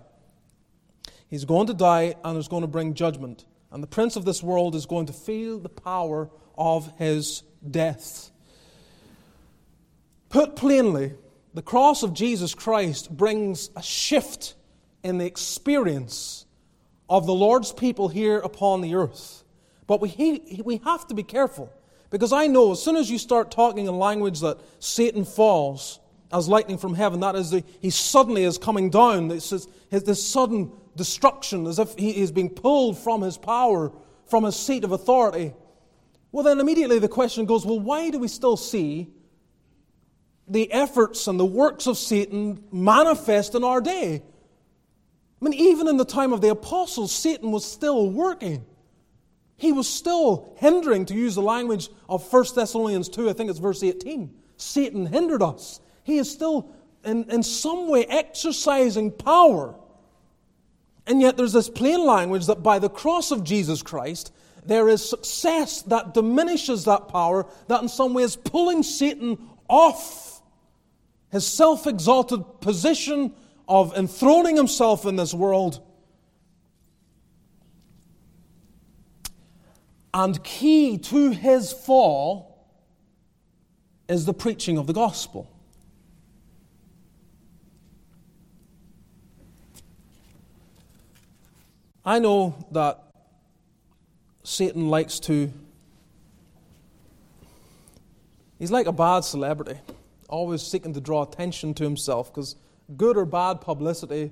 [1.28, 4.43] He's going to die and is going to bring judgment And the prince of this
[4.43, 8.30] world is going to feel the power of his death.
[10.30, 11.15] Put plainly,
[11.54, 14.54] the cross of Jesus Christ brings a shift
[15.04, 16.45] in the experience
[17.10, 19.43] of the Lord's people here upon the earth.
[19.88, 21.73] But we, we have to be careful
[22.10, 26.00] because I know as soon as you start talking in language that Satan falls
[26.32, 29.28] as lightning from heaven, that is, the, he suddenly is coming down.
[29.28, 33.91] This, is, this sudden destruction, as if he is being pulled from his power,
[34.26, 35.54] from his seat of authority.
[36.32, 39.10] Well, then immediately the question goes well, why do we still see
[40.48, 44.22] the efforts and the works of Satan manifest in our day?
[45.41, 48.65] I mean, even in the time of the apostles, Satan was still working.
[49.58, 53.60] He was still hindering, to use the language of 1 Thessalonians 2, I think it's
[53.60, 54.34] verse 18.
[54.56, 55.80] Satan hindered us.
[56.04, 56.70] He is still,
[57.04, 59.76] in, in some way, exercising power.
[61.08, 64.32] And yet, there's this plain language that by the cross of Jesus Christ,
[64.65, 70.41] there is success that diminishes that power, that in some way is pulling Satan off
[71.32, 73.34] his self exalted position
[73.67, 75.82] of enthroning himself in this world.
[80.17, 82.65] And key to his fall
[84.10, 85.47] is the preaching of the gospel.
[92.03, 93.03] I know that
[94.43, 95.53] Satan likes to,
[98.58, 99.80] he's like a bad celebrity,
[100.30, 102.56] always seeking to draw attention to himself because
[102.95, 104.32] good or bad publicity,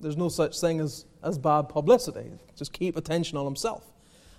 [0.00, 2.28] there's no such thing as, as bad publicity.
[2.56, 3.91] Just keep attention on himself.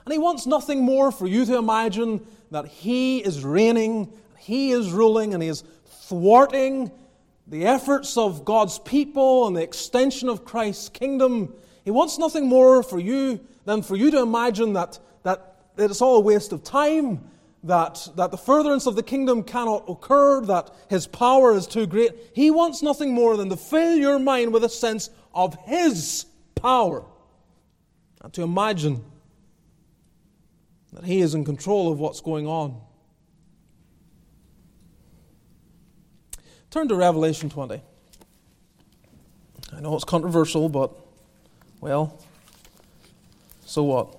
[0.05, 4.91] And he wants nothing more for you to imagine that he is reigning, he is
[4.91, 6.91] ruling, and he is thwarting
[7.47, 11.53] the efforts of God's people and the extension of Christ's kingdom.
[11.83, 16.17] He wants nothing more for you than for you to imagine that, that, it's all
[16.17, 17.23] a waste of time,
[17.63, 22.11] that, that the furtherance of the kingdom cannot occur, that his power is too great.
[22.33, 27.05] He wants nothing more than to fill your mind with a sense of his power.
[28.21, 29.03] And to imagine
[30.93, 32.79] that he is in control of what's going on.
[36.69, 37.81] Turn to Revelation 20.
[39.75, 40.91] I know it's controversial, but,
[41.81, 42.19] well,
[43.65, 44.15] so what?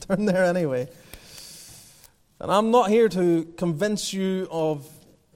[0.08, 0.88] Turn there anyway.
[2.40, 4.88] And I'm not here to convince you of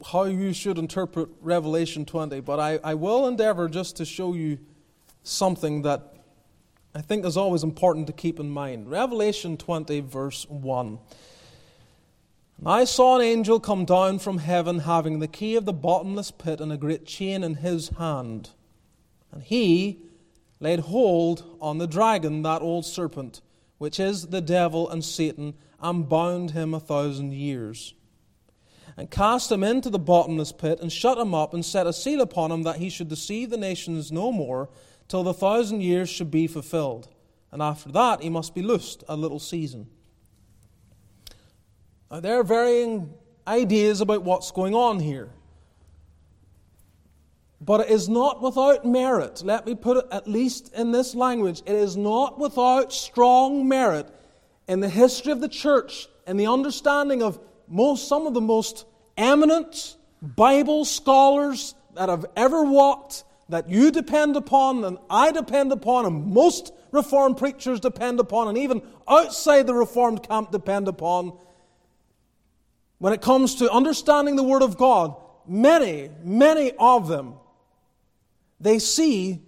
[0.05, 4.59] how you should interpret Revelation 20, but I, I will endeavor just to show you
[5.23, 6.20] something that
[6.95, 8.91] I think is always important to keep in mind.
[8.91, 10.99] Revelation 20, verse 1.
[12.59, 16.33] And I saw an angel come down from heaven having the key of the bottomless
[16.33, 18.51] pit and a great chain in his hand.
[19.31, 20.03] And he
[20.59, 23.41] laid hold on the dragon, that old serpent,
[23.79, 27.95] which is the devil and Satan, and bound him a thousand years.
[28.97, 32.21] And cast him into the bottomless pit, and shut him up, and set a seal
[32.21, 34.69] upon him, that he should deceive the nations no more
[35.11, 37.09] till the thousand years should be fulfilled.
[37.51, 39.89] And after that, he must be loosed a little season.
[42.09, 43.13] Now, there are varying
[43.47, 45.31] ideas about what's going on here.
[47.61, 49.43] But it is not without merit.
[49.45, 51.61] Let me put it at least in this language.
[51.67, 54.09] It is not without strong merit
[54.69, 58.87] in the history of the church and the understanding of most, some of the most
[59.17, 66.07] eminent Bible scholars that have ever walked that you depend upon and I depend upon
[66.07, 71.39] and most Reformed preachers depend upon and even outside the Reformed camp depend upon,
[72.99, 75.15] when it comes to understanding the Word of God,
[75.47, 77.35] many, many of them,
[78.59, 79.41] they see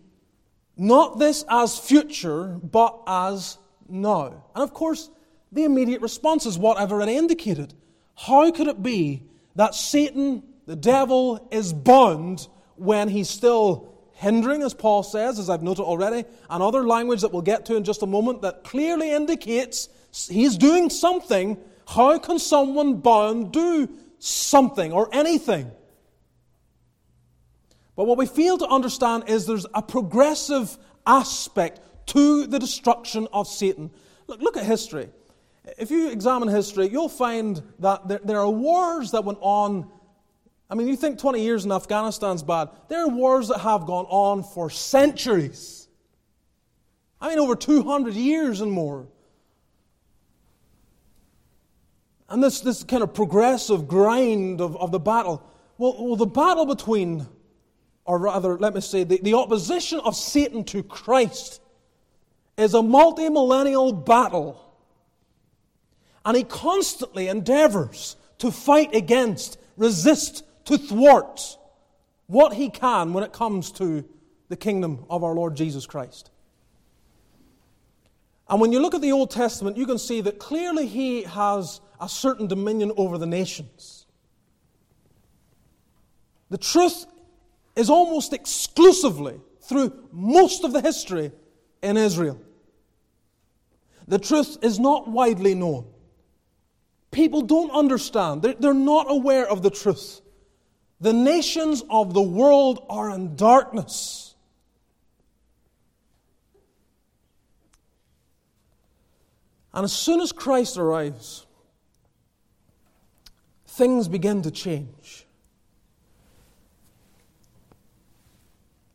[0.77, 4.45] not this as future, but as now.
[4.55, 5.11] And of course,
[5.51, 7.75] the immediate response is what I've already indicated.
[8.15, 9.25] How could it be
[9.57, 13.92] that Satan, the devil, is bound when he's still
[14.23, 17.77] hindering, as Paul says, as I've noted already, and other language that we'll get to
[17.77, 19.89] in just a moment that clearly indicates
[20.31, 21.59] he's doing something.
[21.89, 23.89] How can someone bound do
[24.21, 25.73] something or anything?
[27.97, 33.49] But what we fail to understand is there's a progressive aspect to the destruction of
[33.49, 33.91] Satan.
[34.29, 35.11] Look, look at history.
[35.79, 39.91] If you examine history, you'll find that there, there are wars that went on
[40.73, 42.71] I mean, you think 20 years in Afghanistan's bad.
[42.89, 45.87] There are wars that have gone on for centuries.
[47.21, 49.07] I mean, over 200 years and more.
[52.31, 55.47] And this, this kind of progressive grind of, of the battle.
[55.77, 57.27] Well, well, the battle between,
[58.07, 61.61] or rather, let me say, the, the opposition of Satan to Christ
[62.57, 64.75] is a multi millennial battle.
[66.25, 71.59] And he constantly endeavors to fight against, resist, to thwart
[72.27, 74.05] what he can when it comes to
[74.49, 76.31] the kingdom of our Lord Jesus Christ.
[78.49, 81.81] And when you look at the Old Testament, you can see that clearly he has
[82.01, 84.07] a certain dominion over the nations.
[86.51, 87.07] The truth
[87.77, 91.33] is almost exclusively through most of the history
[91.83, 92.41] in Israel.
[94.09, 95.87] The truth is not widely known.
[97.11, 100.22] People don't understand, they're not aware of the truth.
[101.03, 104.37] The nations of the world are in darkness.
[109.75, 111.45] And as soon as Christ arrives,
[113.67, 115.27] things begin to change.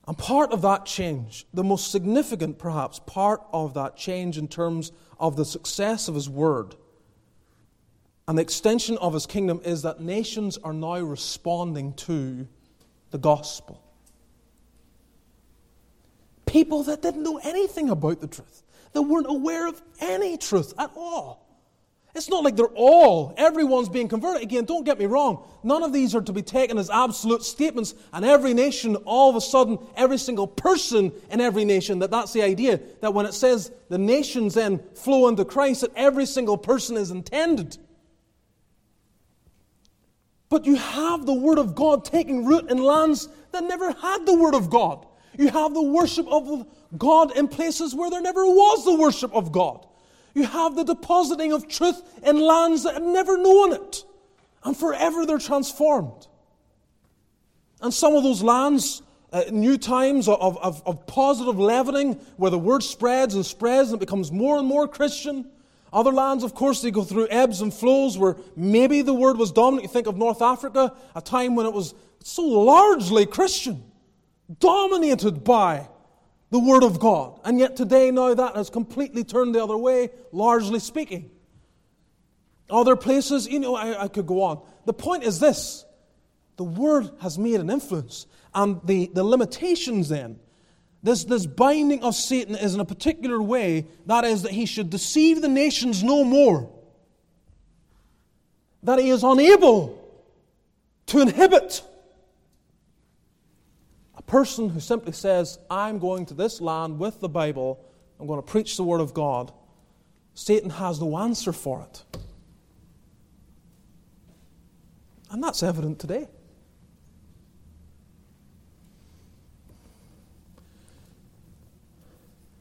[0.08, 4.94] And part of that change, the most significant perhaps part of that change in terms
[5.20, 6.78] of the success of his word
[8.28, 12.48] and the extension of his kingdom, is that nations are now responding to
[13.12, 13.82] the gospel.
[16.46, 18.64] People that didn't know anything about the truth,
[18.94, 21.46] that weren't aware of any truth at all.
[22.16, 24.42] It's not like they're all, everyone's being converted.
[24.42, 25.44] Again, don't get me wrong.
[25.62, 29.36] None of these are to be taken as absolute statements, and every nation, all of
[29.36, 32.80] a sudden, every single person in every nation, that that's the idea.
[33.02, 37.12] That when it says the nations then flow into Christ, that every single person is
[37.12, 37.78] intended.
[40.50, 44.38] But you have the Word of God taking root in lands that never had the
[44.38, 45.06] Word of God.
[45.38, 46.66] You have the worship of
[46.98, 49.86] God in places where there never was the worship of God.
[50.34, 54.04] You have the depositing of truth in lands that had never known it.
[54.64, 56.28] And forever they're transformed.
[57.82, 62.58] And some of those lands, uh, new times of, of, of positive leavening, where the
[62.60, 65.50] word spreads and spreads and becomes more and more Christian.
[65.94, 69.52] Other lands, of course, they go through ebbs and flows where maybe the word was
[69.52, 69.84] dominant.
[69.84, 73.84] You think of North Africa, a time when it was so largely Christian,
[74.60, 75.88] dominated by
[76.50, 77.40] the Word of God.
[77.44, 81.30] And yet today, now that has completely turned the other way, largely speaking.
[82.70, 84.62] Other places, you know, I, I, could go on.
[84.86, 85.86] The point is this
[86.58, 88.26] the Word has made an influence.
[88.54, 90.40] And the, the limitations then,
[91.08, 94.90] this, this binding of Satan is in a particular way that is, that he should
[94.90, 96.70] deceive the nations no more.
[98.84, 100.04] That he is unable
[101.06, 101.82] to inhibit
[104.18, 107.80] a person who simply says, I'm going to this land with the Bible,
[108.20, 109.54] I'm going to preach the Word of God,
[110.34, 112.20] Satan has no answer for it.
[115.32, 116.28] And that's evident today.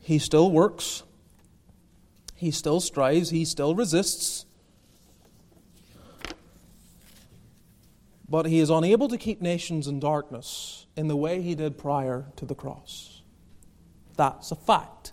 [0.06, 1.02] He still works.
[2.36, 3.30] He still strives.
[3.30, 4.46] He still resists.
[8.28, 12.26] But he is unable to keep nations in darkness in the way he did prior
[12.36, 13.22] to the cross.
[14.16, 15.12] That's a fact.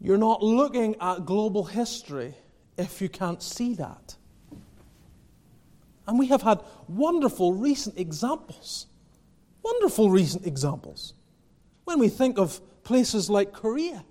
[0.00, 2.34] You're not looking at global history
[2.76, 4.16] if you can't see that.
[6.08, 6.58] And we have had
[6.88, 8.88] wonderful recent examples.
[9.62, 11.14] Wonderful recent examples.
[11.84, 14.04] When we think of places like Korea.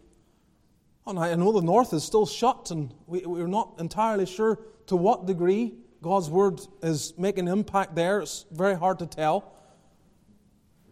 [1.06, 4.60] Oh, and I know the North is still shut, and we, we're not entirely sure
[4.88, 8.20] to what degree God's word is making an impact there.
[8.20, 9.54] It's very hard to tell.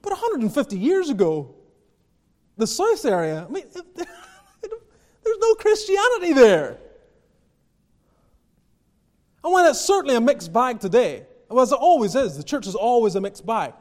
[0.01, 1.55] But 150 years ago,
[2.57, 6.77] the South area, I mean, there's no Christianity there.
[9.43, 11.25] And when it's certainly a mixed bag today,
[11.57, 13.73] as it always is, the church is always a mixed bag.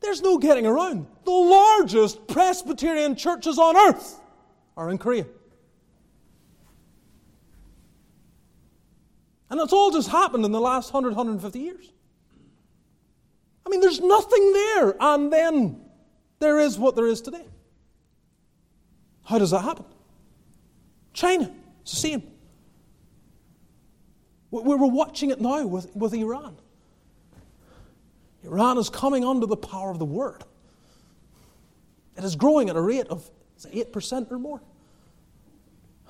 [0.00, 1.06] There's no getting around.
[1.24, 4.18] The largest Presbyterian churches on earth
[4.76, 5.26] are in Korea.
[9.50, 11.92] And it's all just happened in the last 100, 150 years.
[13.66, 15.80] I mean, there's nothing there, and then
[16.38, 17.44] there is what there is today.
[19.24, 19.84] How does that happen?
[21.12, 22.22] China, it's the same.
[24.50, 26.56] We're watching it now with, with Iran.
[28.44, 30.44] Iran is coming under the power of the word.
[32.16, 33.30] It is growing at a rate of
[33.60, 34.60] 8% or more.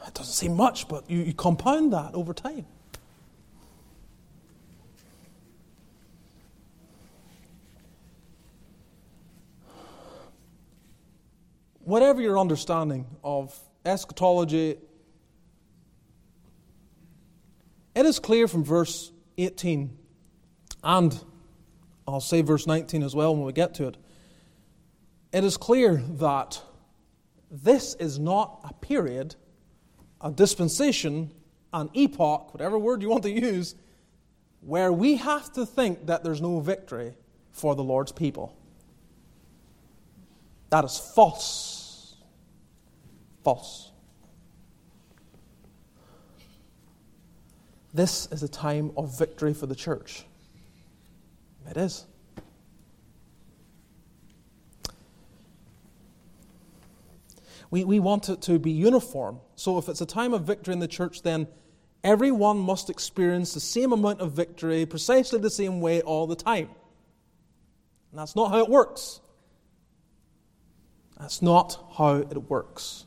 [0.06, 2.66] It doesn't seem much, but you, you compound that over time.
[11.90, 14.76] whatever your understanding of eschatology,
[17.96, 19.98] it is clear from verse 18
[20.84, 21.24] and
[22.10, 23.96] I'll say verse 19 as well when we get to it.
[25.32, 26.60] It is clear that
[27.50, 29.36] this is not a period,
[30.20, 31.30] a dispensation,
[31.72, 33.74] an epoch, whatever word you want to use,
[34.60, 37.14] where we have to think that there's no victory
[37.52, 38.56] for the Lord's people.
[40.70, 42.16] That is false.
[43.42, 43.90] False.
[47.92, 50.24] This is a time of victory for the church.
[51.70, 52.04] It is.
[57.70, 59.38] We, we want it to be uniform.
[59.54, 61.46] So if it's a time of victory in the church, then
[62.02, 66.68] everyone must experience the same amount of victory precisely the same way all the time.
[68.10, 69.20] And that's not how it works.
[71.20, 73.06] That's not how it works.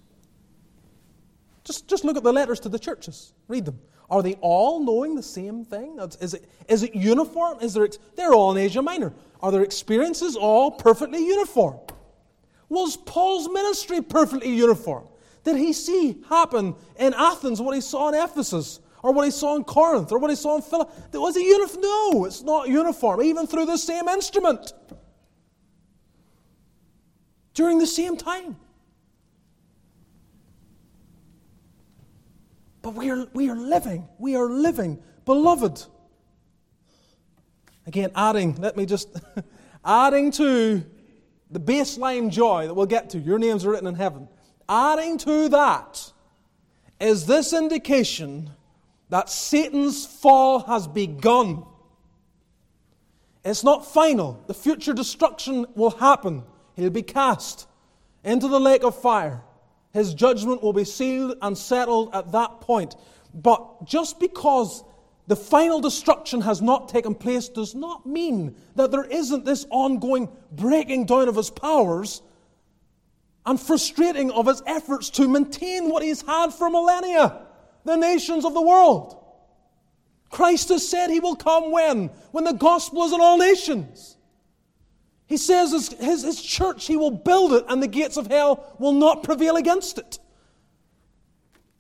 [1.66, 3.34] Just, just look at the letters to the churches.
[3.50, 3.80] Read them.
[4.14, 5.98] Are they all knowing the same thing?
[6.22, 7.58] Is it, is it uniform?
[7.62, 9.12] Is there, they're all in Asia Minor.
[9.42, 11.80] Are their experiences all perfectly uniform?
[12.70, 15.08] Was Paul's ministry perfectly uniform?
[15.44, 18.82] Did he see happen in Athens what he saw in Ephesus?
[19.02, 20.12] Or what he saw in Corinth?
[20.12, 20.92] Or what he saw in Philippi?
[21.14, 21.82] Was it uniform?
[21.82, 24.74] No, it's not uniform, even through the same instrument.
[27.56, 28.58] During the same time.
[32.84, 35.86] But we are, we are living, we are living, beloved.
[37.88, 39.10] Again, adding, let me just,
[39.86, 40.84] adding to
[41.50, 44.28] the baseline joy that we'll get to, your names are written in heaven.
[44.68, 46.12] Adding to that
[47.00, 48.50] is this indication
[49.10, 51.66] that Satan's fall has begun.
[53.46, 54.44] It's not final.
[54.48, 56.44] The future destruction will happen.
[56.76, 57.66] He'll be cast
[58.26, 59.42] into the lake of fire.
[59.94, 62.96] His judgment will be sealed and settled at that point.
[63.34, 64.84] But just because
[65.28, 70.30] the final destruction has not taken place does not mean that there isn't this ongoing
[70.52, 72.22] breaking down of his powers
[73.46, 77.42] and frustrating of his efforts to maintain what he's had for millennia
[77.86, 79.18] the nations of the world.
[80.30, 82.08] Christ has said he will come when?
[82.32, 84.13] When the gospel is in all nations.
[85.28, 88.76] He says his, his, his church, he will build it, and the gates of hell
[88.80, 90.20] will not prevail against it.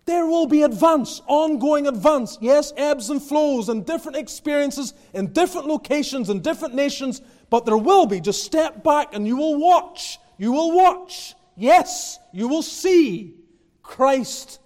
[0.05, 2.37] There will be advance, ongoing advance.
[2.41, 7.77] Yes, ebbs and flows and different experiences in different locations and different nations, but there
[7.77, 8.19] will be.
[8.19, 10.19] Just step back and you will watch.
[10.37, 11.35] You will watch.
[11.55, 13.35] Yes, you will see
[13.81, 14.59] Christ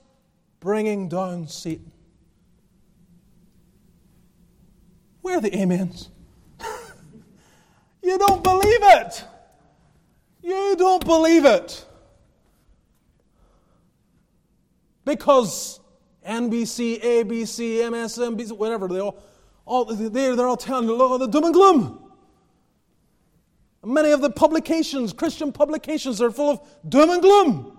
[0.59, 1.91] bringing down Satan.
[5.21, 6.09] Where are the amens?
[8.07, 9.25] You don't believe it.
[10.41, 11.85] You don't believe it.
[15.03, 15.81] Because
[16.25, 19.21] NBC, ABC, MSNBC, whatever, they all,
[19.65, 22.03] all they're, they're all telling you, look, the doom and gloom.
[23.83, 27.77] Many of the publications, Christian publications, are full of doom and gloom.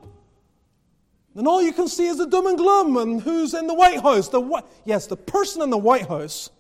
[1.35, 4.01] And all you can see is the doom and gloom and who's in the White
[4.01, 4.29] House.
[4.29, 6.51] The, yes, the person in the White House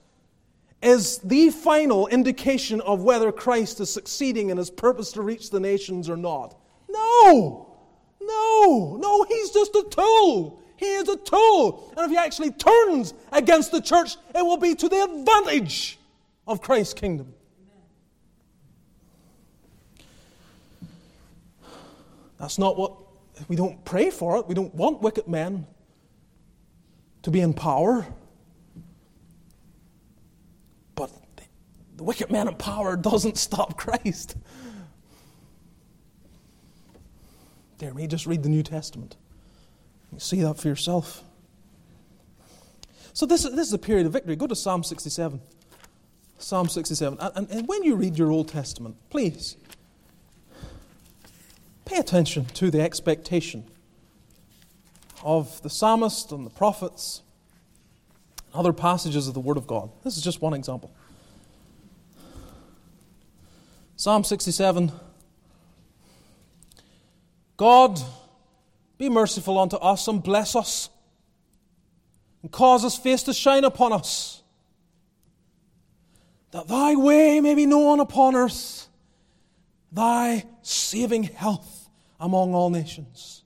[0.82, 5.60] is the final indication of whether Christ is succeeding in his purpose to reach the
[5.60, 6.56] nations or not.
[6.88, 7.68] No!
[8.20, 10.62] No, no, he's just a tool.
[10.76, 11.92] He is a tool.
[11.96, 15.98] And if he actually turns against the church, it will be to the advantage
[16.46, 17.34] of Christ's kingdom.
[22.38, 22.94] That's not what
[23.48, 24.46] we don't pray for it.
[24.46, 25.66] We don't want wicked men
[27.22, 28.06] to be in power.
[30.94, 31.10] But
[31.98, 34.36] the wicked man in power doesn't stop Christ.
[37.78, 39.16] Dare me, just read the New Testament.
[40.12, 41.22] You see that for yourself.
[43.12, 44.36] So this, this is a period of victory.
[44.36, 45.40] Go to Psalm 67.
[46.38, 47.18] Psalm 67.
[47.20, 49.56] And, and, and when you read your Old Testament, please
[51.84, 53.64] pay attention to the expectation
[55.24, 57.22] of the psalmist and the prophets,
[58.46, 59.90] and other passages of the Word of God.
[60.04, 60.92] This is just one example.
[63.98, 64.92] Psalm 67
[67.56, 68.00] God,
[68.96, 70.88] be merciful unto us and bless us,
[72.40, 74.44] and cause his face to shine upon us,
[76.52, 78.86] that thy way may be known upon earth,
[79.90, 81.90] thy saving health
[82.20, 83.42] among all nations,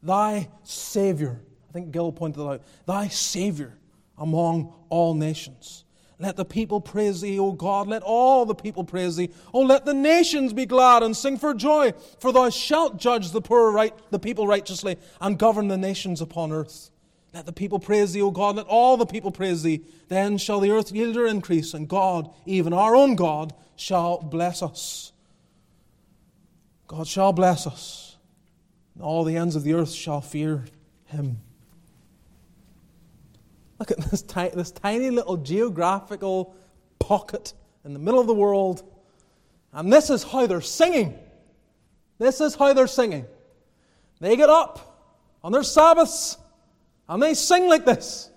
[0.00, 1.40] thy Savior.
[1.68, 2.62] I think Gill pointed out.
[2.86, 3.76] Thy Savior
[4.16, 5.84] among all nations.
[6.18, 7.88] Let the people praise thee, O God.
[7.88, 9.30] Let all the people praise thee.
[9.52, 13.42] Oh, let the nations be glad and sing for joy, for thou shalt judge the
[13.42, 16.90] poor right, the people righteously, and govern the nations upon earth.
[17.34, 18.56] Let the people praise thee, O God.
[18.56, 19.82] Let all the people praise thee.
[20.08, 24.62] Then shall the earth yield her increase, and God, even our own God, shall bless
[24.62, 25.12] us.
[26.86, 28.16] God shall bless us.
[28.94, 30.64] and all the ends of the earth shall fear
[31.04, 31.40] him.
[33.78, 36.54] Look at this, ti- this tiny little geographical
[36.98, 37.52] pocket
[37.84, 38.82] in the middle of the world,
[39.72, 41.18] and this is how they're singing.
[42.18, 43.26] This is how they're singing.
[44.20, 45.14] They get up
[45.44, 46.38] on their Sabbaths
[47.08, 48.30] and they sing like this.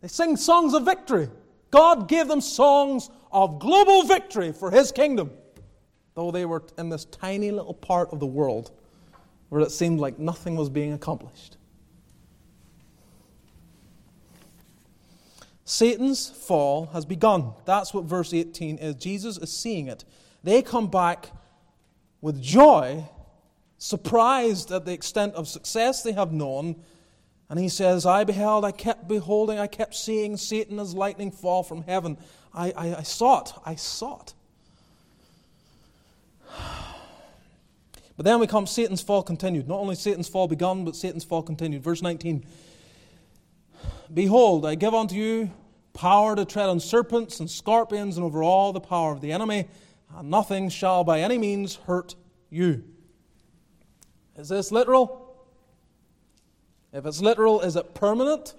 [0.00, 1.28] They sing songs of victory.
[1.70, 5.30] God gave them songs of global victory for His kingdom,
[6.14, 8.70] though they were in this tiny little part of the world
[9.48, 11.56] where it seemed like nothing was being accomplished.
[15.64, 17.52] Satan's fall has begun.
[17.64, 18.94] That's what verse 18 is.
[18.96, 20.04] Jesus is seeing it.
[20.42, 21.30] They come back
[22.20, 23.04] with joy,
[23.78, 26.76] surprised at the extent of success they have known.
[27.48, 31.62] And he says, I beheld, I kept beholding, I kept seeing Satan as lightning fall
[31.62, 32.18] from heaven.
[32.52, 33.52] I, I, I saw it.
[33.64, 34.34] I saw it.
[38.16, 39.66] But then we come, Satan's fall continued.
[39.66, 41.82] Not only Satan's fall begun, but Satan's fall continued.
[41.82, 42.44] Verse 19
[44.12, 45.50] Behold, I give unto you
[45.92, 49.68] power to tread on serpents and scorpions and over all the power of the enemy,
[50.16, 52.14] and nothing shall by any means hurt
[52.50, 52.84] you.
[54.36, 55.20] Is this literal?
[56.92, 58.54] If it's literal, is it permanent?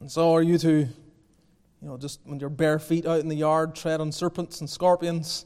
[0.00, 0.88] And so are you to, you
[1.82, 5.44] know, just when you're bare feet out in the yard, tread on serpents and scorpions.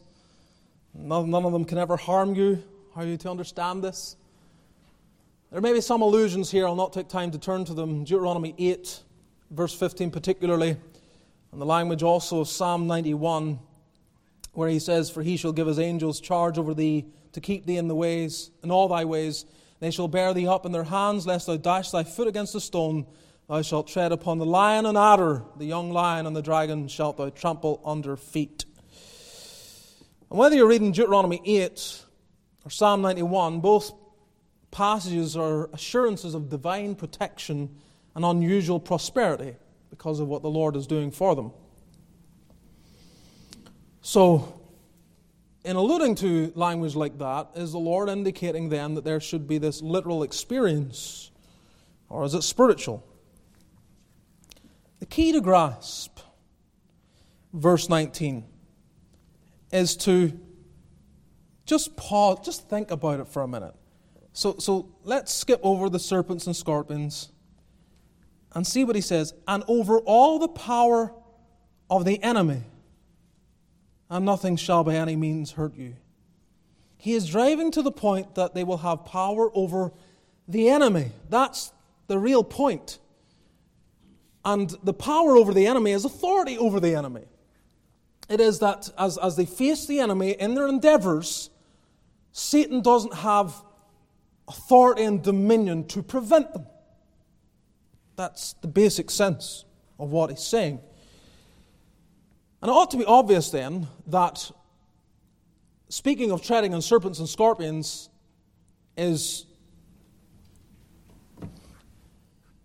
[0.95, 2.63] None, none of them can ever harm you.
[2.95, 4.17] How are you to understand this?
[5.55, 8.03] There may be some allusions here, I'll not take time to turn to them.
[8.03, 8.99] Deuteronomy 8,
[9.53, 10.77] verse 15, particularly,
[11.53, 13.61] and the language also of Psalm 91,
[14.55, 17.77] where he says, For he shall give his angels charge over thee to keep thee
[17.77, 19.45] in the ways, in all thy ways.
[19.79, 22.61] They shall bear thee up in their hands, lest thou dash thy foot against a
[22.61, 23.07] stone.
[23.49, 27.17] Thou shalt tread upon the lion and adder, the young lion and the dragon shalt
[27.17, 28.65] thou trample under feet.
[30.31, 32.03] And whether you're reading Deuteronomy 8
[32.65, 33.93] or Psalm 91, both
[34.75, 37.71] passages are assurances of divine protection
[38.17, 39.55] and unusual prosperity
[39.89, 41.53] because of what the Lord is doing for them.
[44.03, 44.61] So,
[45.65, 49.59] in alluding to language like that, is the Lord indicating then that there should be
[49.59, 51.31] this literal experience,
[52.09, 53.07] or is it spiritual?
[54.99, 56.19] The key to grasp,
[57.53, 58.45] verse 19
[59.73, 60.39] is to
[61.65, 63.75] just pause, just think about it for a minute.
[64.35, 67.33] So, so let's skip over the serpents and scorpions
[68.53, 69.33] and see what he says.
[69.49, 71.15] And over all the power
[71.89, 72.65] of the enemy,
[74.11, 75.97] and nothing shall by any means hurt you.
[76.99, 79.93] He is driving to the point that they will have power over
[80.47, 81.13] the enemy.
[81.31, 81.73] That's
[82.09, 82.99] the real point.
[84.45, 87.25] And the power over the enemy is authority over the enemy
[88.29, 91.51] it is that as, as they face the enemy in their endeavors,
[92.33, 93.55] Satan doesn't have
[94.49, 96.67] authority and dominion to prevent them.
[98.17, 99.65] That's the basic sense
[99.99, 100.81] of what he's saying.
[102.63, 104.51] And it ought to be obvious then that
[105.89, 108.09] speaking of treading on serpents and scorpions
[108.97, 109.47] is,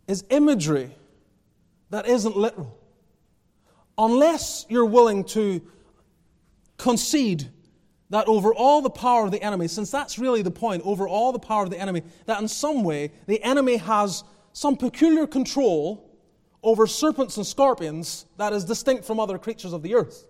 [0.08, 0.92] is imagery
[1.90, 2.78] that isn't literal
[3.98, 5.62] unless you're willing to
[6.78, 7.50] concede
[8.10, 11.32] that over all the power of the enemy, since that's really the point, over all
[11.32, 16.10] the power of the enemy, that in some way the enemy has some peculiar control
[16.64, 20.26] over serpents and scorpions that is distinct from other creatures of the earth.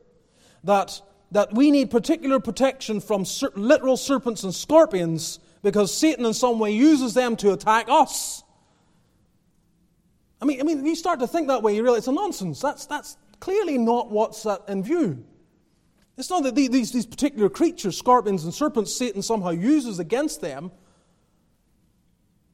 [0.64, 1.02] That,
[1.32, 6.60] that we need particular protection from ser- literal serpents and scorpions because Satan in some
[6.60, 8.44] way uses them to attack us.
[10.42, 12.60] I mean, I mean, you start to think that way, you realize it's a nonsense.
[12.60, 15.24] That's, that's, clearly not what's uh, in view.
[16.20, 20.70] It's not that these, these particular creatures, scorpions and serpents, Satan somehow uses against them.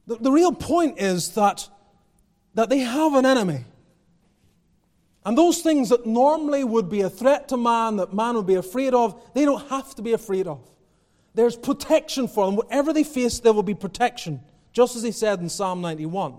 [0.06, 1.68] The, the real point is that,
[2.54, 3.64] that they have an enemy.
[5.24, 8.54] And those things that normally would be a threat to man, that man would be
[8.54, 10.60] afraid of, they don't have to be afraid of.
[11.34, 12.54] There's protection for them.
[12.54, 14.42] Whatever they face, there will be protection,
[14.72, 16.38] just as he said in Psalm 91.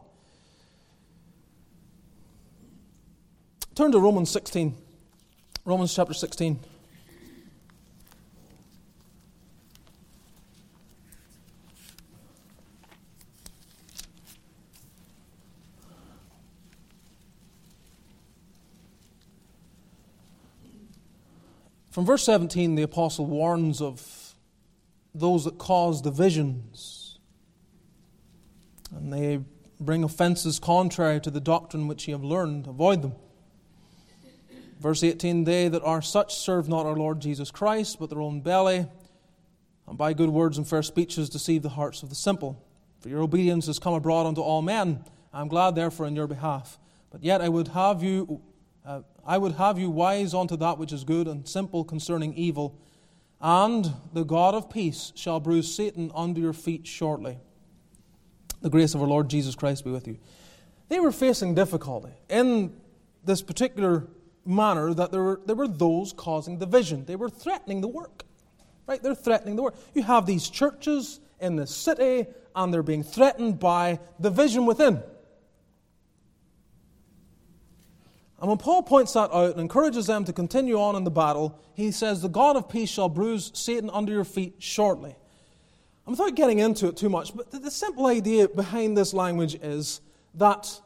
[3.76, 4.74] Turn to Romans 16.
[5.66, 6.62] Romans chapter 16.
[21.98, 24.36] From verse 17, the apostle warns of
[25.16, 27.18] those that cause divisions,
[28.96, 29.40] and they
[29.80, 32.68] bring offenses contrary to the doctrine which ye have learned.
[32.68, 33.14] Avoid them.
[34.80, 38.42] Verse 18 They that are such serve not our Lord Jesus Christ, but their own
[38.42, 38.86] belly,
[39.88, 42.64] and by good words and fair speeches deceive the hearts of the simple.
[43.00, 45.04] For your obedience has come abroad unto all men.
[45.34, 46.78] I am glad, therefore, in your behalf.
[47.10, 48.40] But yet I would have you,
[48.88, 52.80] uh, I would have you wise unto that which is good and simple concerning evil.
[53.42, 57.38] And the God of peace shall bruise Satan under your feet shortly.
[58.62, 60.18] The grace of our Lord Jesus Christ be with you.
[60.88, 62.74] They were facing difficulty in
[63.26, 64.08] this particular
[64.46, 67.04] manner that there were, there were those causing division.
[67.04, 68.24] They were threatening the work.
[68.88, 69.04] Right?
[69.04, 69.76] They're threatening the work.
[69.94, 72.26] You have these churches in the city,
[72.56, 75.04] and they're being threatened by division within.
[78.40, 81.60] And when Paul points that out and encourages them to continue on in the battle,
[81.74, 85.16] he says, The God of peace shall bruise Satan under your feet shortly.
[86.06, 90.02] And without getting into it too much, but the simple idea behind this language is
[90.36, 90.80] that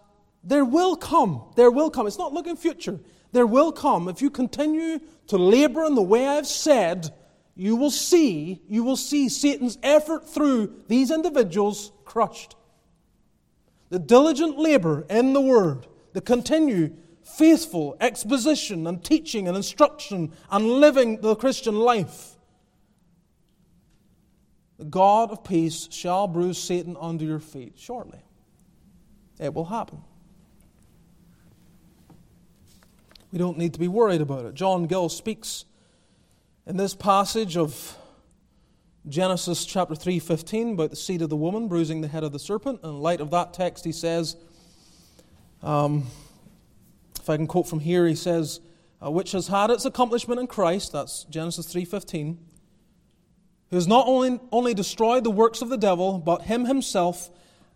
[0.43, 2.99] there will come, there will come, it's not looking future,
[3.31, 7.13] there will come, if you continue to labor in the way I've said,
[7.55, 12.55] you will see, you will see Satan's effort through these individuals crushed.
[13.89, 16.97] The diligent labor in the Word, the continued
[17.37, 22.35] faithful exposition and teaching and instruction and living the Christian life.
[24.77, 28.19] The God of peace shall bruise Satan under your feet shortly.
[29.39, 30.01] It will happen.
[33.31, 34.55] We don't need to be worried about it.
[34.55, 35.65] John Gill speaks
[36.65, 37.97] in this passage of
[39.07, 42.81] Genesis chapter 3:15 about the seed of the woman bruising the head of the serpent.
[42.83, 44.35] In light of that text, he says,
[45.63, 46.05] um,
[47.21, 48.59] if I can quote from here, he says,
[49.01, 52.39] "Which has had its accomplishment in Christ." That's Genesis 3:15.
[53.69, 57.31] Who has not only, only destroyed the works of the devil, but him himself,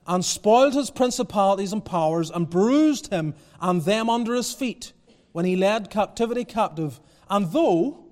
[0.07, 4.93] and spoiled his principalities and powers, and bruised him and them under his feet,
[5.31, 6.99] when he led captivity captive.
[7.29, 8.05] And though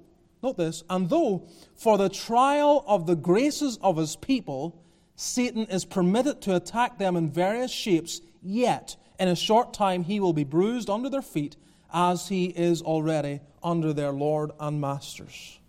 [0.44, 4.84] Note this, and though for the trial of the graces of his people,
[5.16, 10.20] Satan is permitted to attack them in various shapes, yet in a short time he
[10.20, 11.56] will be bruised under their feet,
[11.94, 15.60] as he is already under their Lord and masters.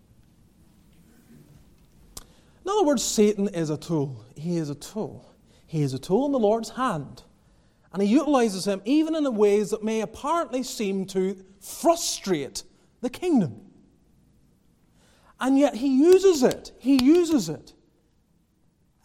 [2.17, 4.25] In other words, Satan is a tool.
[4.35, 5.31] He is a tool.
[5.67, 7.21] He is a tool in the Lord's hand.
[7.93, 12.63] And he utilizes him even in ways that may apparently seem to frustrate
[13.01, 13.61] the kingdom.
[15.39, 16.71] And yet he uses it.
[16.79, 17.74] He uses it.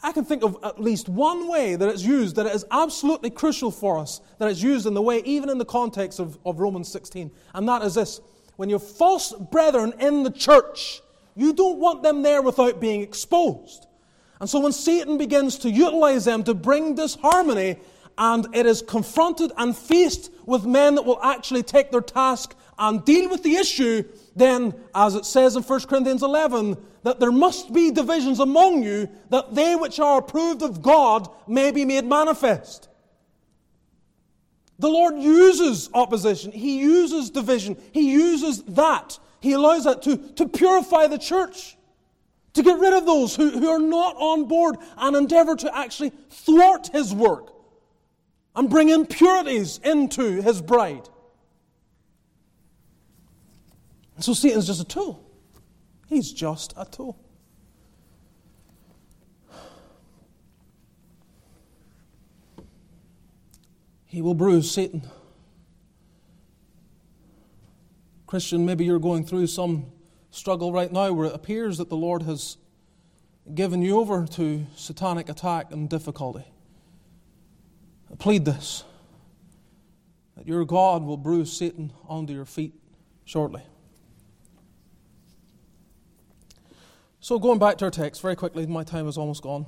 [0.02, 3.30] I can think of at least one way that it's used that it is absolutely
[3.30, 6.58] crucial for us, that it's used in the way, even in the context of, of
[6.58, 7.30] Romans 16.
[7.54, 8.20] And that is this
[8.56, 11.00] when you have false brethren in the church,
[11.36, 13.86] you don't want them there without being exposed.
[14.40, 17.76] And so when Satan begins to utilize them to bring disharmony,
[18.16, 23.04] and it is confronted and faced with men that will actually take their task and
[23.04, 24.02] deal with the issue,
[24.36, 29.08] then, as it says in 1 Corinthians 11, that there must be divisions among you,
[29.30, 32.88] that they which are approved of God may be made manifest.
[34.78, 39.18] The Lord uses opposition, He uses division, He uses that.
[39.40, 41.76] He allows that to, to purify the church,
[42.54, 46.12] to get rid of those who, who are not on board and endeavor to actually
[46.30, 47.52] thwart His work
[48.54, 51.08] and bring impurities into His bride.
[54.20, 55.26] And so Satan's just a tool.
[56.06, 57.18] He's just a tool.
[64.04, 65.08] He will bruise Satan.
[68.26, 69.86] Christian, maybe you're going through some
[70.30, 72.58] struggle right now where it appears that the Lord has
[73.54, 76.44] given you over to satanic attack and difficulty.
[78.12, 78.84] I plead this
[80.36, 82.74] that your God will bruise Satan under your feet
[83.24, 83.62] shortly.
[87.22, 89.66] So, going back to our text very quickly, my time is almost gone.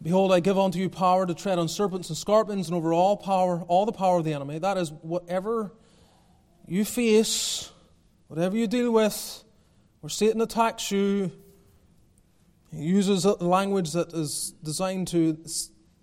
[0.00, 3.16] Behold, I give unto you power to tread on serpents and scorpions and over all
[3.16, 4.60] power, all the power of the enemy.
[4.60, 5.72] That is, whatever
[6.68, 7.68] you face,
[8.28, 9.42] whatever you deal with,
[10.02, 11.32] where Satan attacks you,
[12.70, 15.36] he uses language that is designed to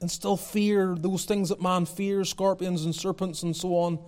[0.01, 3.99] instill fear, those things that man fears, scorpions and serpents and so on.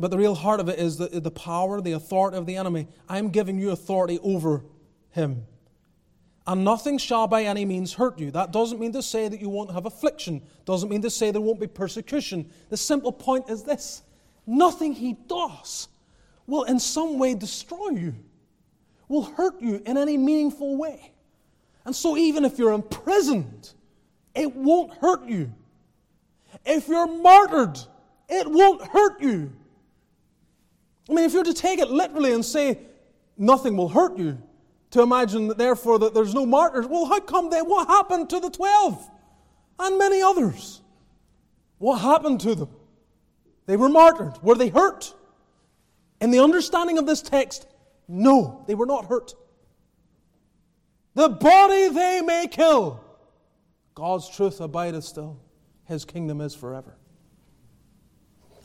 [0.00, 2.88] But the real heart of it is the, the power, the authority of the enemy.
[3.06, 4.64] I'm giving you authority over
[5.10, 5.46] him.
[6.46, 8.30] And nothing shall by any means hurt you.
[8.30, 11.42] That doesn't mean to say that you won't have affliction, doesn't mean to say there
[11.42, 12.50] won't be persecution.
[12.70, 14.02] The simple point is this
[14.46, 15.88] nothing he does
[16.46, 18.14] will in some way destroy you,
[19.06, 21.12] will hurt you in any meaningful way.
[21.84, 23.70] And so, even if you're imprisoned,
[24.34, 25.52] it won't hurt you.
[26.64, 27.78] If you're martyred,
[28.28, 29.52] it won't hurt you.
[31.08, 32.78] I mean, if you're to take it literally and say,
[33.36, 34.40] nothing will hurt you,
[34.90, 36.86] to imagine that therefore that there's no martyrs.
[36.86, 37.60] Well, how come they?
[37.60, 39.08] What happened to the twelve
[39.78, 40.82] and many others?
[41.78, 42.68] What happened to them?
[43.66, 44.42] They were martyred.
[44.42, 45.14] Were they hurt?
[46.20, 47.66] In the understanding of this text,
[48.08, 49.34] no, they were not hurt.
[51.14, 53.00] The body they may kill.
[53.94, 55.40] God's truth abideth still.
[55.84, 56.96] His kingdom is forever.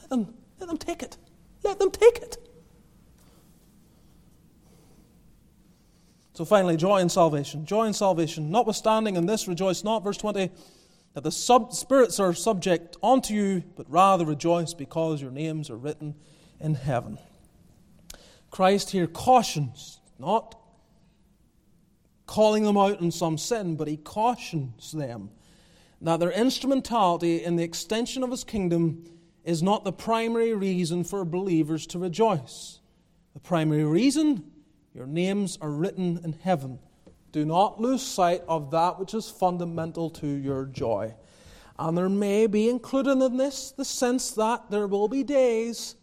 [0.02, 1.18] Let them, let them take it.
[1.66, 2.38] Let them take it.
[6.34, 7.66] So finally, joy in salvation.
[7.66, 8.52] Joy in salvation.
[8.52, 10.52] Notwithstanding, in this rejoice not, verse 20,
[11.14, 15.78] that the sub- spirits are subject unto you, but rather rejoice because your names are
[15.78, 16.14] written
[16.60, 17.18] in heaven.
[18.52, 20.60] Christ here cautions, not
[22.28, 25.32] calling them out in some sin, but he cautions them
[26.02, 29.06] that their instrumentality in the extension of his kingdom
[29.46, 32.80] is not the primary reason for believers to rejoice.
[33.34, 34.52] The primary reason
[34.94, 36.80] your names are written in heaven.
[37.32, 41.14] Do not lose sight of that which is fundamental to your joy.
[41.78, 45.96] And there may be included in this the sense that there will be days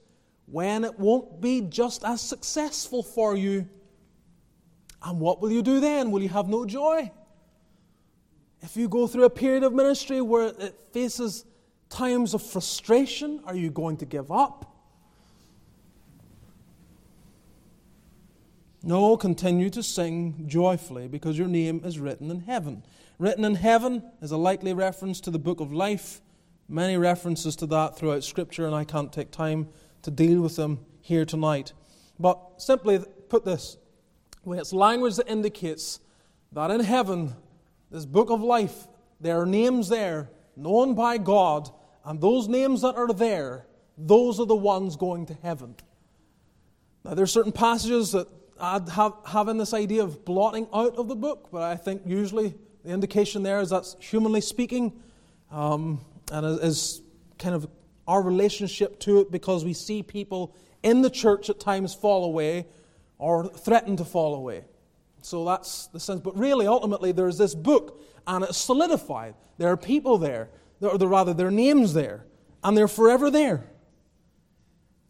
[0.47, 3.66] when it won't be just as successful for you.
[5.03, 6.11] And what will you do then?
[6.11, 7.11] Will you have no joy?
[8.61, 11.45] If you go through a period of ministry where it faces
[11.93, 14.72] times of frustration, are you going to give up?
[18.82, 22.82] No, continue to sing joyfully because your name is written in heaven.
[23.18, 26.20] Written in heaven is a likely reference to the book of life.
[26.68, 29.68] Many references to that throughout Scripture, and I can't take time
[30.03, 31.72] to deal with them here tonight.
[32.18, 33.76] But simply put this
[34.45, 36.01] way it's language that indicates
[36.51, 37.34] that in heaven,
[37.90, 38.88] this book of life,
[39.20, 41.70] there are names there known by God,
[42.05, 45.74] and those names that are there, those are the ones going to heaven.
[47.05, 48.28] Now, there are certain passages that
[48.61, 52.55] I'd have, having this idea of blotting out of the book, but I think usually
[52.84, 54.92] the indication there is that's humanly speaking,
[55.50, 56.00] um,
[56.30, 57.03] and is
[57.38, 57.68] kind of
[58.07, 62.66] our relationship to it because we see people in the church at times fall away
[63.18, 64.64] or threaten to fall away.
[65.22, 66.20] So that's the sense.
[66.20, 69.34] But really, ultimately, there's this book, and it's solidified.
[69.59, 70.50] There are people there,
[70.83, 72.26] or rather, their names there,
[72.62, 73.64] and they're forever there.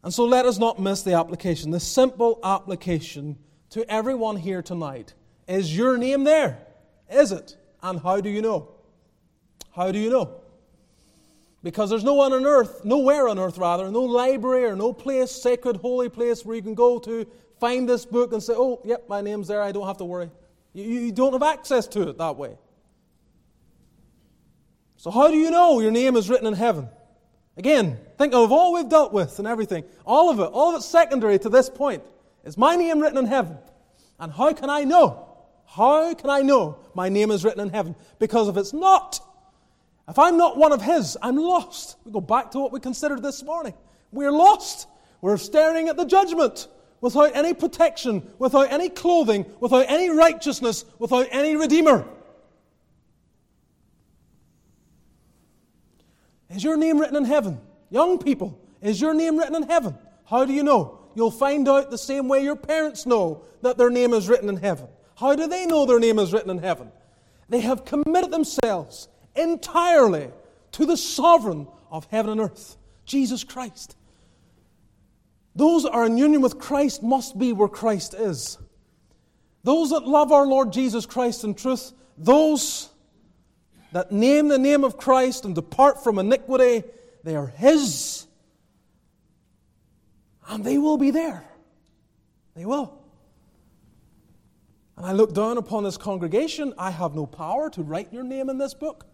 [0.03, 3.39] And so let us not miss the application, the simple application
[3.70, 5.14] to everyone here tonight.
[5.47, 6.59] Is your name there?
[7.11, 7.57] Is it?
[7.83, 8.68] And how do you know?
[9.75, 10.41] How do you know?
[11.62, 15.31] Because there's no one on earth, nowhere on earth rather, no library or no place,
[15.31, 17.27] sacred, holy place where you can go to
[17.61, 20.31] find this book and say, oh, yep, my name's there, I don't have to worry.
[20.73, 22.59] You, you don't have access to it that way.
[25.03, 26.88] So, how do you know your name is written in heaven?
[27.57, 29.82] Again, think of all we've dealt with and everything.
[30.07, 32.05] All of it, all of it's secondary to this point.
[32.44, 33.59] Is my name written in heaven?
[34.20, 35.26] And how can I know?
[35.66, 37.96] How can I know my name is written in heaven?
[38.20, 39.18] Because if it's not,
[40.09, 41.96] if I'm not one of His, I'm lost.
[42.05, 43.74] We go back to what we considered this morning.
[44.12, 44.86] We're lost.
[45.20, 46.68] We're staring at the judgment
[47.00, 52.07] without any protection, without any clothing, without any righteousness, without any Redeemer.
[56.55, 57.61] Is your name written in heaven?
[57.90, 59.96] Young people, is your name written in heaven?
[60.24, 60.98] How do you know?
[61.14, 64.57] You'll find out the same way your parents know that their name is written in
[64.57, 64.88] heaven.
[65.16, 66.90] How do they know their name is written in heaven?
[67.48, 70.30] They have committed themselves entirely
[70.72, 73.96] to the sovereign of heaven and earth, Jesus Christ.
[75.55, 78.59] Those that are in union with Christ must be where Christ is.
[79.64, 82.88] Those that love our Lord Jesus Christ in truth, those
[83.93, 86.82] that name the name of Christ and depart from iniquity,
[87.24, 88.26] they are His.
[90.49, 91.45] And they will be there.
[92.55, 92.99] They will.
[94.97, 96.74] And I look down upon this congregation.
[96.76, 99.07] I have no power to write your name in this book.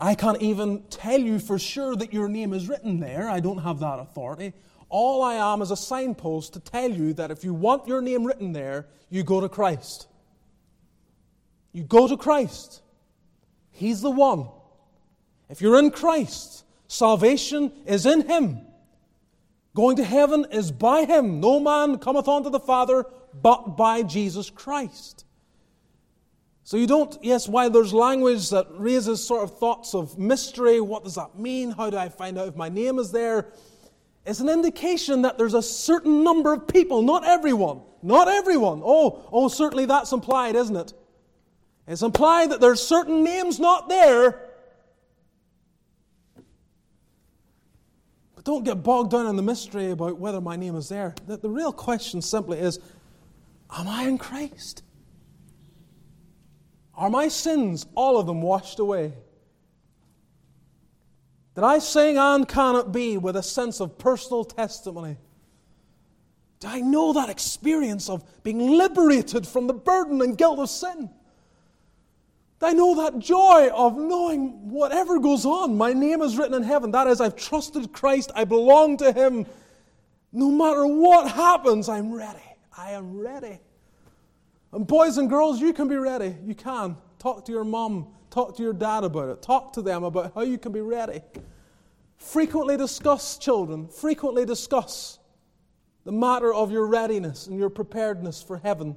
[0.00, 3.28] I can't even tell you for sure that your name is written there.
[3.28, 4.52] I don't have that authority.
[4.88, 8.24] All I am is a signpost to tell you that if you want your name
[8.24, 10.06] written there, you go to Christ.
[11.72, 12.80] You go to Christ.
[13.78, 14.48] He's the one.
[15.48, 18.60] If you're in Christ, salvation is in Him.
[19.76, 21.38] Going to heaven is by Him.
[21.38, 23.06] No man cometh unto the Father
[23.40, 25.24] but by Jesus Christ.
[26.64, 31.04] So you don't, yes, while there's language that raises sort of thoughts of mystery, what
[31.04, 31.70] does that mean?
[31.70, 33.46] How do I find out if my name is there?
[34.26, 38.82] It's an indication that there's a certain number of people, not everyone, not everyone.
[38.84, 40.92] Oh, oh, certainly that's implied, isn't it?
[41.88, 44.38] It's implied that there's certain names not there.
[48.34, 51.14] But don't get bogged down in the mystery about whether my name is there.
[51.26, 52.78] The, the real question simply is
[53.70, 54.82] Am I in Christ?
[56.94, 59.14] Are my sins, all of them, washed away?
[61.54, 65.16] Did I sing and can it be with a sense of personal testimony?
[66.60, 71.08] Do I know that experience of being liberated from the burden and guilt of sin?
[72.60, 76.90] I know that joy of knowing whatever goes on, my name is written in heaven.
[76.90, 79.46] That is, I've trusted Christ, I belong to Him.
[80.32, 82.38] No matter what happens, I'm ready.
[82.76, 83.60] I am ready.
[84.72, 86.36] And boys and girls, you can be ready.
[86.44, 86.96] You can.
[87.18, 89.40] Talk to your mom, talk to your dad about it.
[89.40, 91.20] Talk to them about how you can be ready.
[92.16, 95.18] Frequently discuss, children, frequently discuss
[96.04, 98.96] the matter of your readiness and your preparedness for heaven.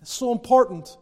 [0.00, 0.96] It's so important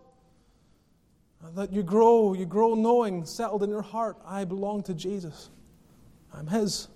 [1.54, 5.50] that you grow, you grow knowing, settled in your heart, I belong to Jesus.
[6.32, 6.88] I'm His.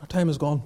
[0.00, 0.62] Our time is gone.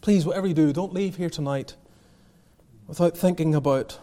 [0.00, 1.76] Please, whatever you do, don't leave here tonight
[2.86, 3.98] without thinking about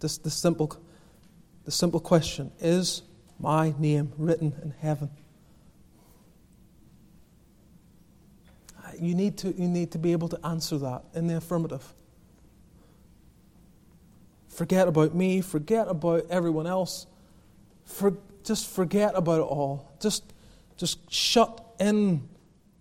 [0.00, 0.76] this, this, simple,
[1.64, 3.02] this simple question Is
[3.38, 5.10] my name written in heaven?
[9.02, 11.92] You need, to, you need to be able to answer that in the affirmative.
[14.48, 17.08] Forget about me, forget about everyone else.
[17.84, 19.92] For, just forget about it all.
[20.00, 20.32] Just,
[20.76, 22.28] just shut in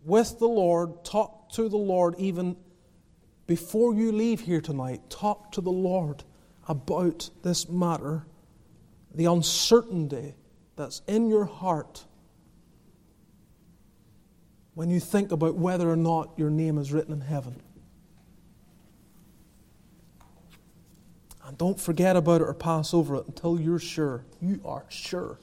[0.06, 2.56] with the Lord, talk to the Lord even
[3.48, 5.02] before you leave here tonight.
[5.10, 6.24] Talk to the Lord
[6.68, 8.28] about this matter,
[9.16, 10.36] the uncertainty
[10.76, 12.06] that's in your heart
[14.74, 17.62] when you think about whether or not your name is written in heaven.
[21.46, 24.24] And don't forget about it or pass over it until you're sure.
[24.40, 25.38] You are sure.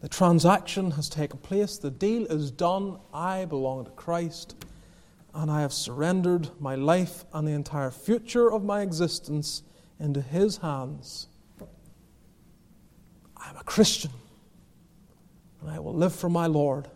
[0.00, 2.98] The transaction has taken place, the deal is done.
[3.12, 4.54] I belong to Christ,
[5.34, 9.62] and I have surrendered my life and the entire future of my existence
[9.98, 11.26] into His hands.
[13.36, 14.12] I'm a Christian,
[15.60, 16.88] and I will live for my Lord.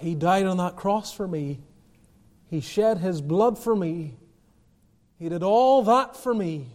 [0.00, 1.60] He died on that cross for me,
[2.48, 4.14] He shed His blood for me,
[5.18, 6.68] He did all that for me.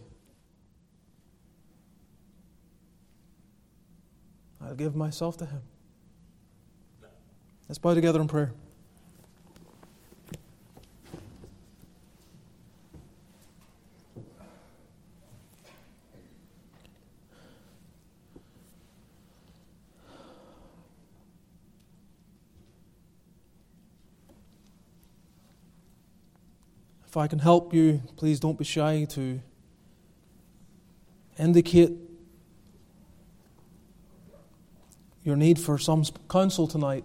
[4.60, 5.62] I'll give myself to Him.
[7.68, 8.52] Let's bow together in prayer.
[27.12, 29.38] If I can help you, please don't be shy to
[31.38, 31.92] indicate
[35.22, 37.04] your need for some counsel tonight.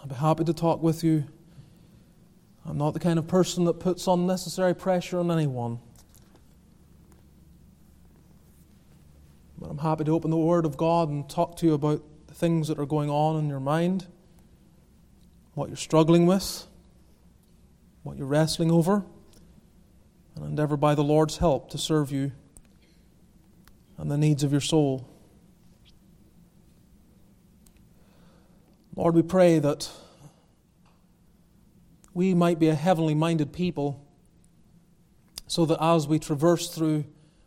[0.00, 1.24] I'll be happy to talk with you.
[2.64, 5.80] I'm not the kind of person that puts unnecessary pressure on anyone.
[9.58, 12.34] But I'm happy to open the Word of God and talk to you about the
[12.34, 14.06] things that are going on in your mind,
[15.54, 16.67] what you're struggling with,
[18.08, 19.04] what you're wrestling over,
[20.34, 22.32] and endeavor by the Lord's help to serve you
[23.98, 25.06] and the needs of your soul.
[28.96, 29.90] Lord, we pray that
[32.14, 34.02] we might be a heavenly minded people
[35.46, 37.04] so that as we traverse through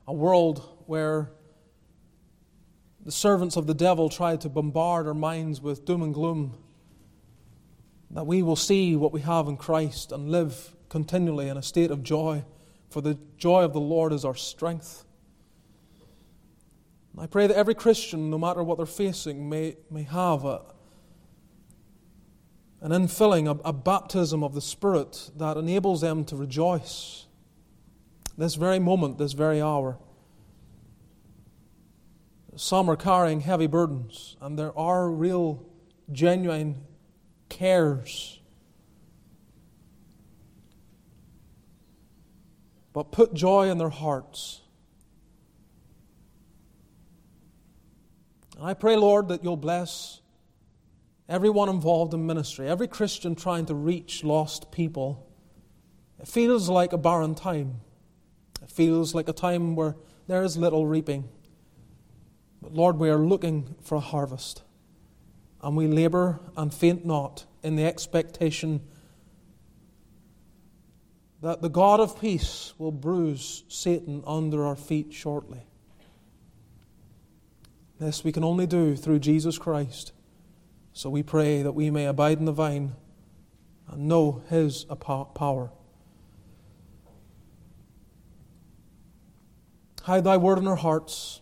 [0.07, 1.31] a world where
[3.03, 6.55] the servants of the devil try to bombard our minds with doom and gloom,
[8.13, 11.91] that we will see what we have in Christ and live continually in a state
[11.91, 12.43] of joy,
[12.89, 15.05] for the joy of the Lord is our strength.
[17.17, 20.61] I pray that every Christian, no matter what they're facing, may, may have a,
[22.81, 27.27] an infilling, a, a baptism of the Spirit that enables them to rejoice
[28.37, 29.97] this very moment, this very hour.
[32.55, 35.65] Some are carrying heavy burdens, and there are real,
[36.11, 36.83] genuine
[37.51, 38.39] cares.
[42.93, 44.61] But put joy in their hearts.
[48.57, 50.21] And I pray, Lord, that you'll bless
[51.31, 55.27] everyone involved in ministry, every Christian trying to reach lost people,
[56.19, 57.79] it feels like a barren time.
[58.61, 59.95] It feels like a time where
[60.27, 61.27] there is little reaping.
[62.61, 64.61] But Lord, we are looking for a harvest.
[65.61, 68.81] And we labor and faint not in the expectation
[71.41, 75.65] that the God of peace will bruise Satan under our feet shortly.
[77.99, 80.11] This we can only do through Jesus Christ.
[80.93, 82.93] So we pray that we may abide in the vine
[83.87, 85.71] and know his power.
[90.03, 91.41] Hide thy word in our hearts.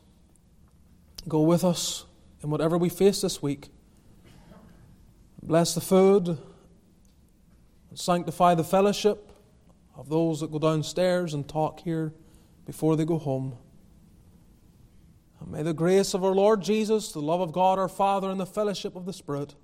[1.28, 2.06] Go with us
[2.44, 3.70] in whatever we face this week.
[5.42, 6.38] Bless the food.
[7.94, 9.32] Sanctify the fellowship
[9.96, 12.14] of those that go downstairs and talk here
[12.66, 13.58] before they go home.
[15.40, 18.40] And may the grace of our Lord Jesus, the love of God our Father, and
[18.40, 19.56] the fellowship of the Spirit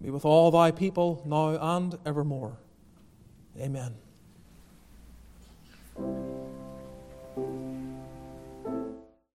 [0.00, 2.58] be with all thy people now and evermore.
[3.58, 3.94] Amen.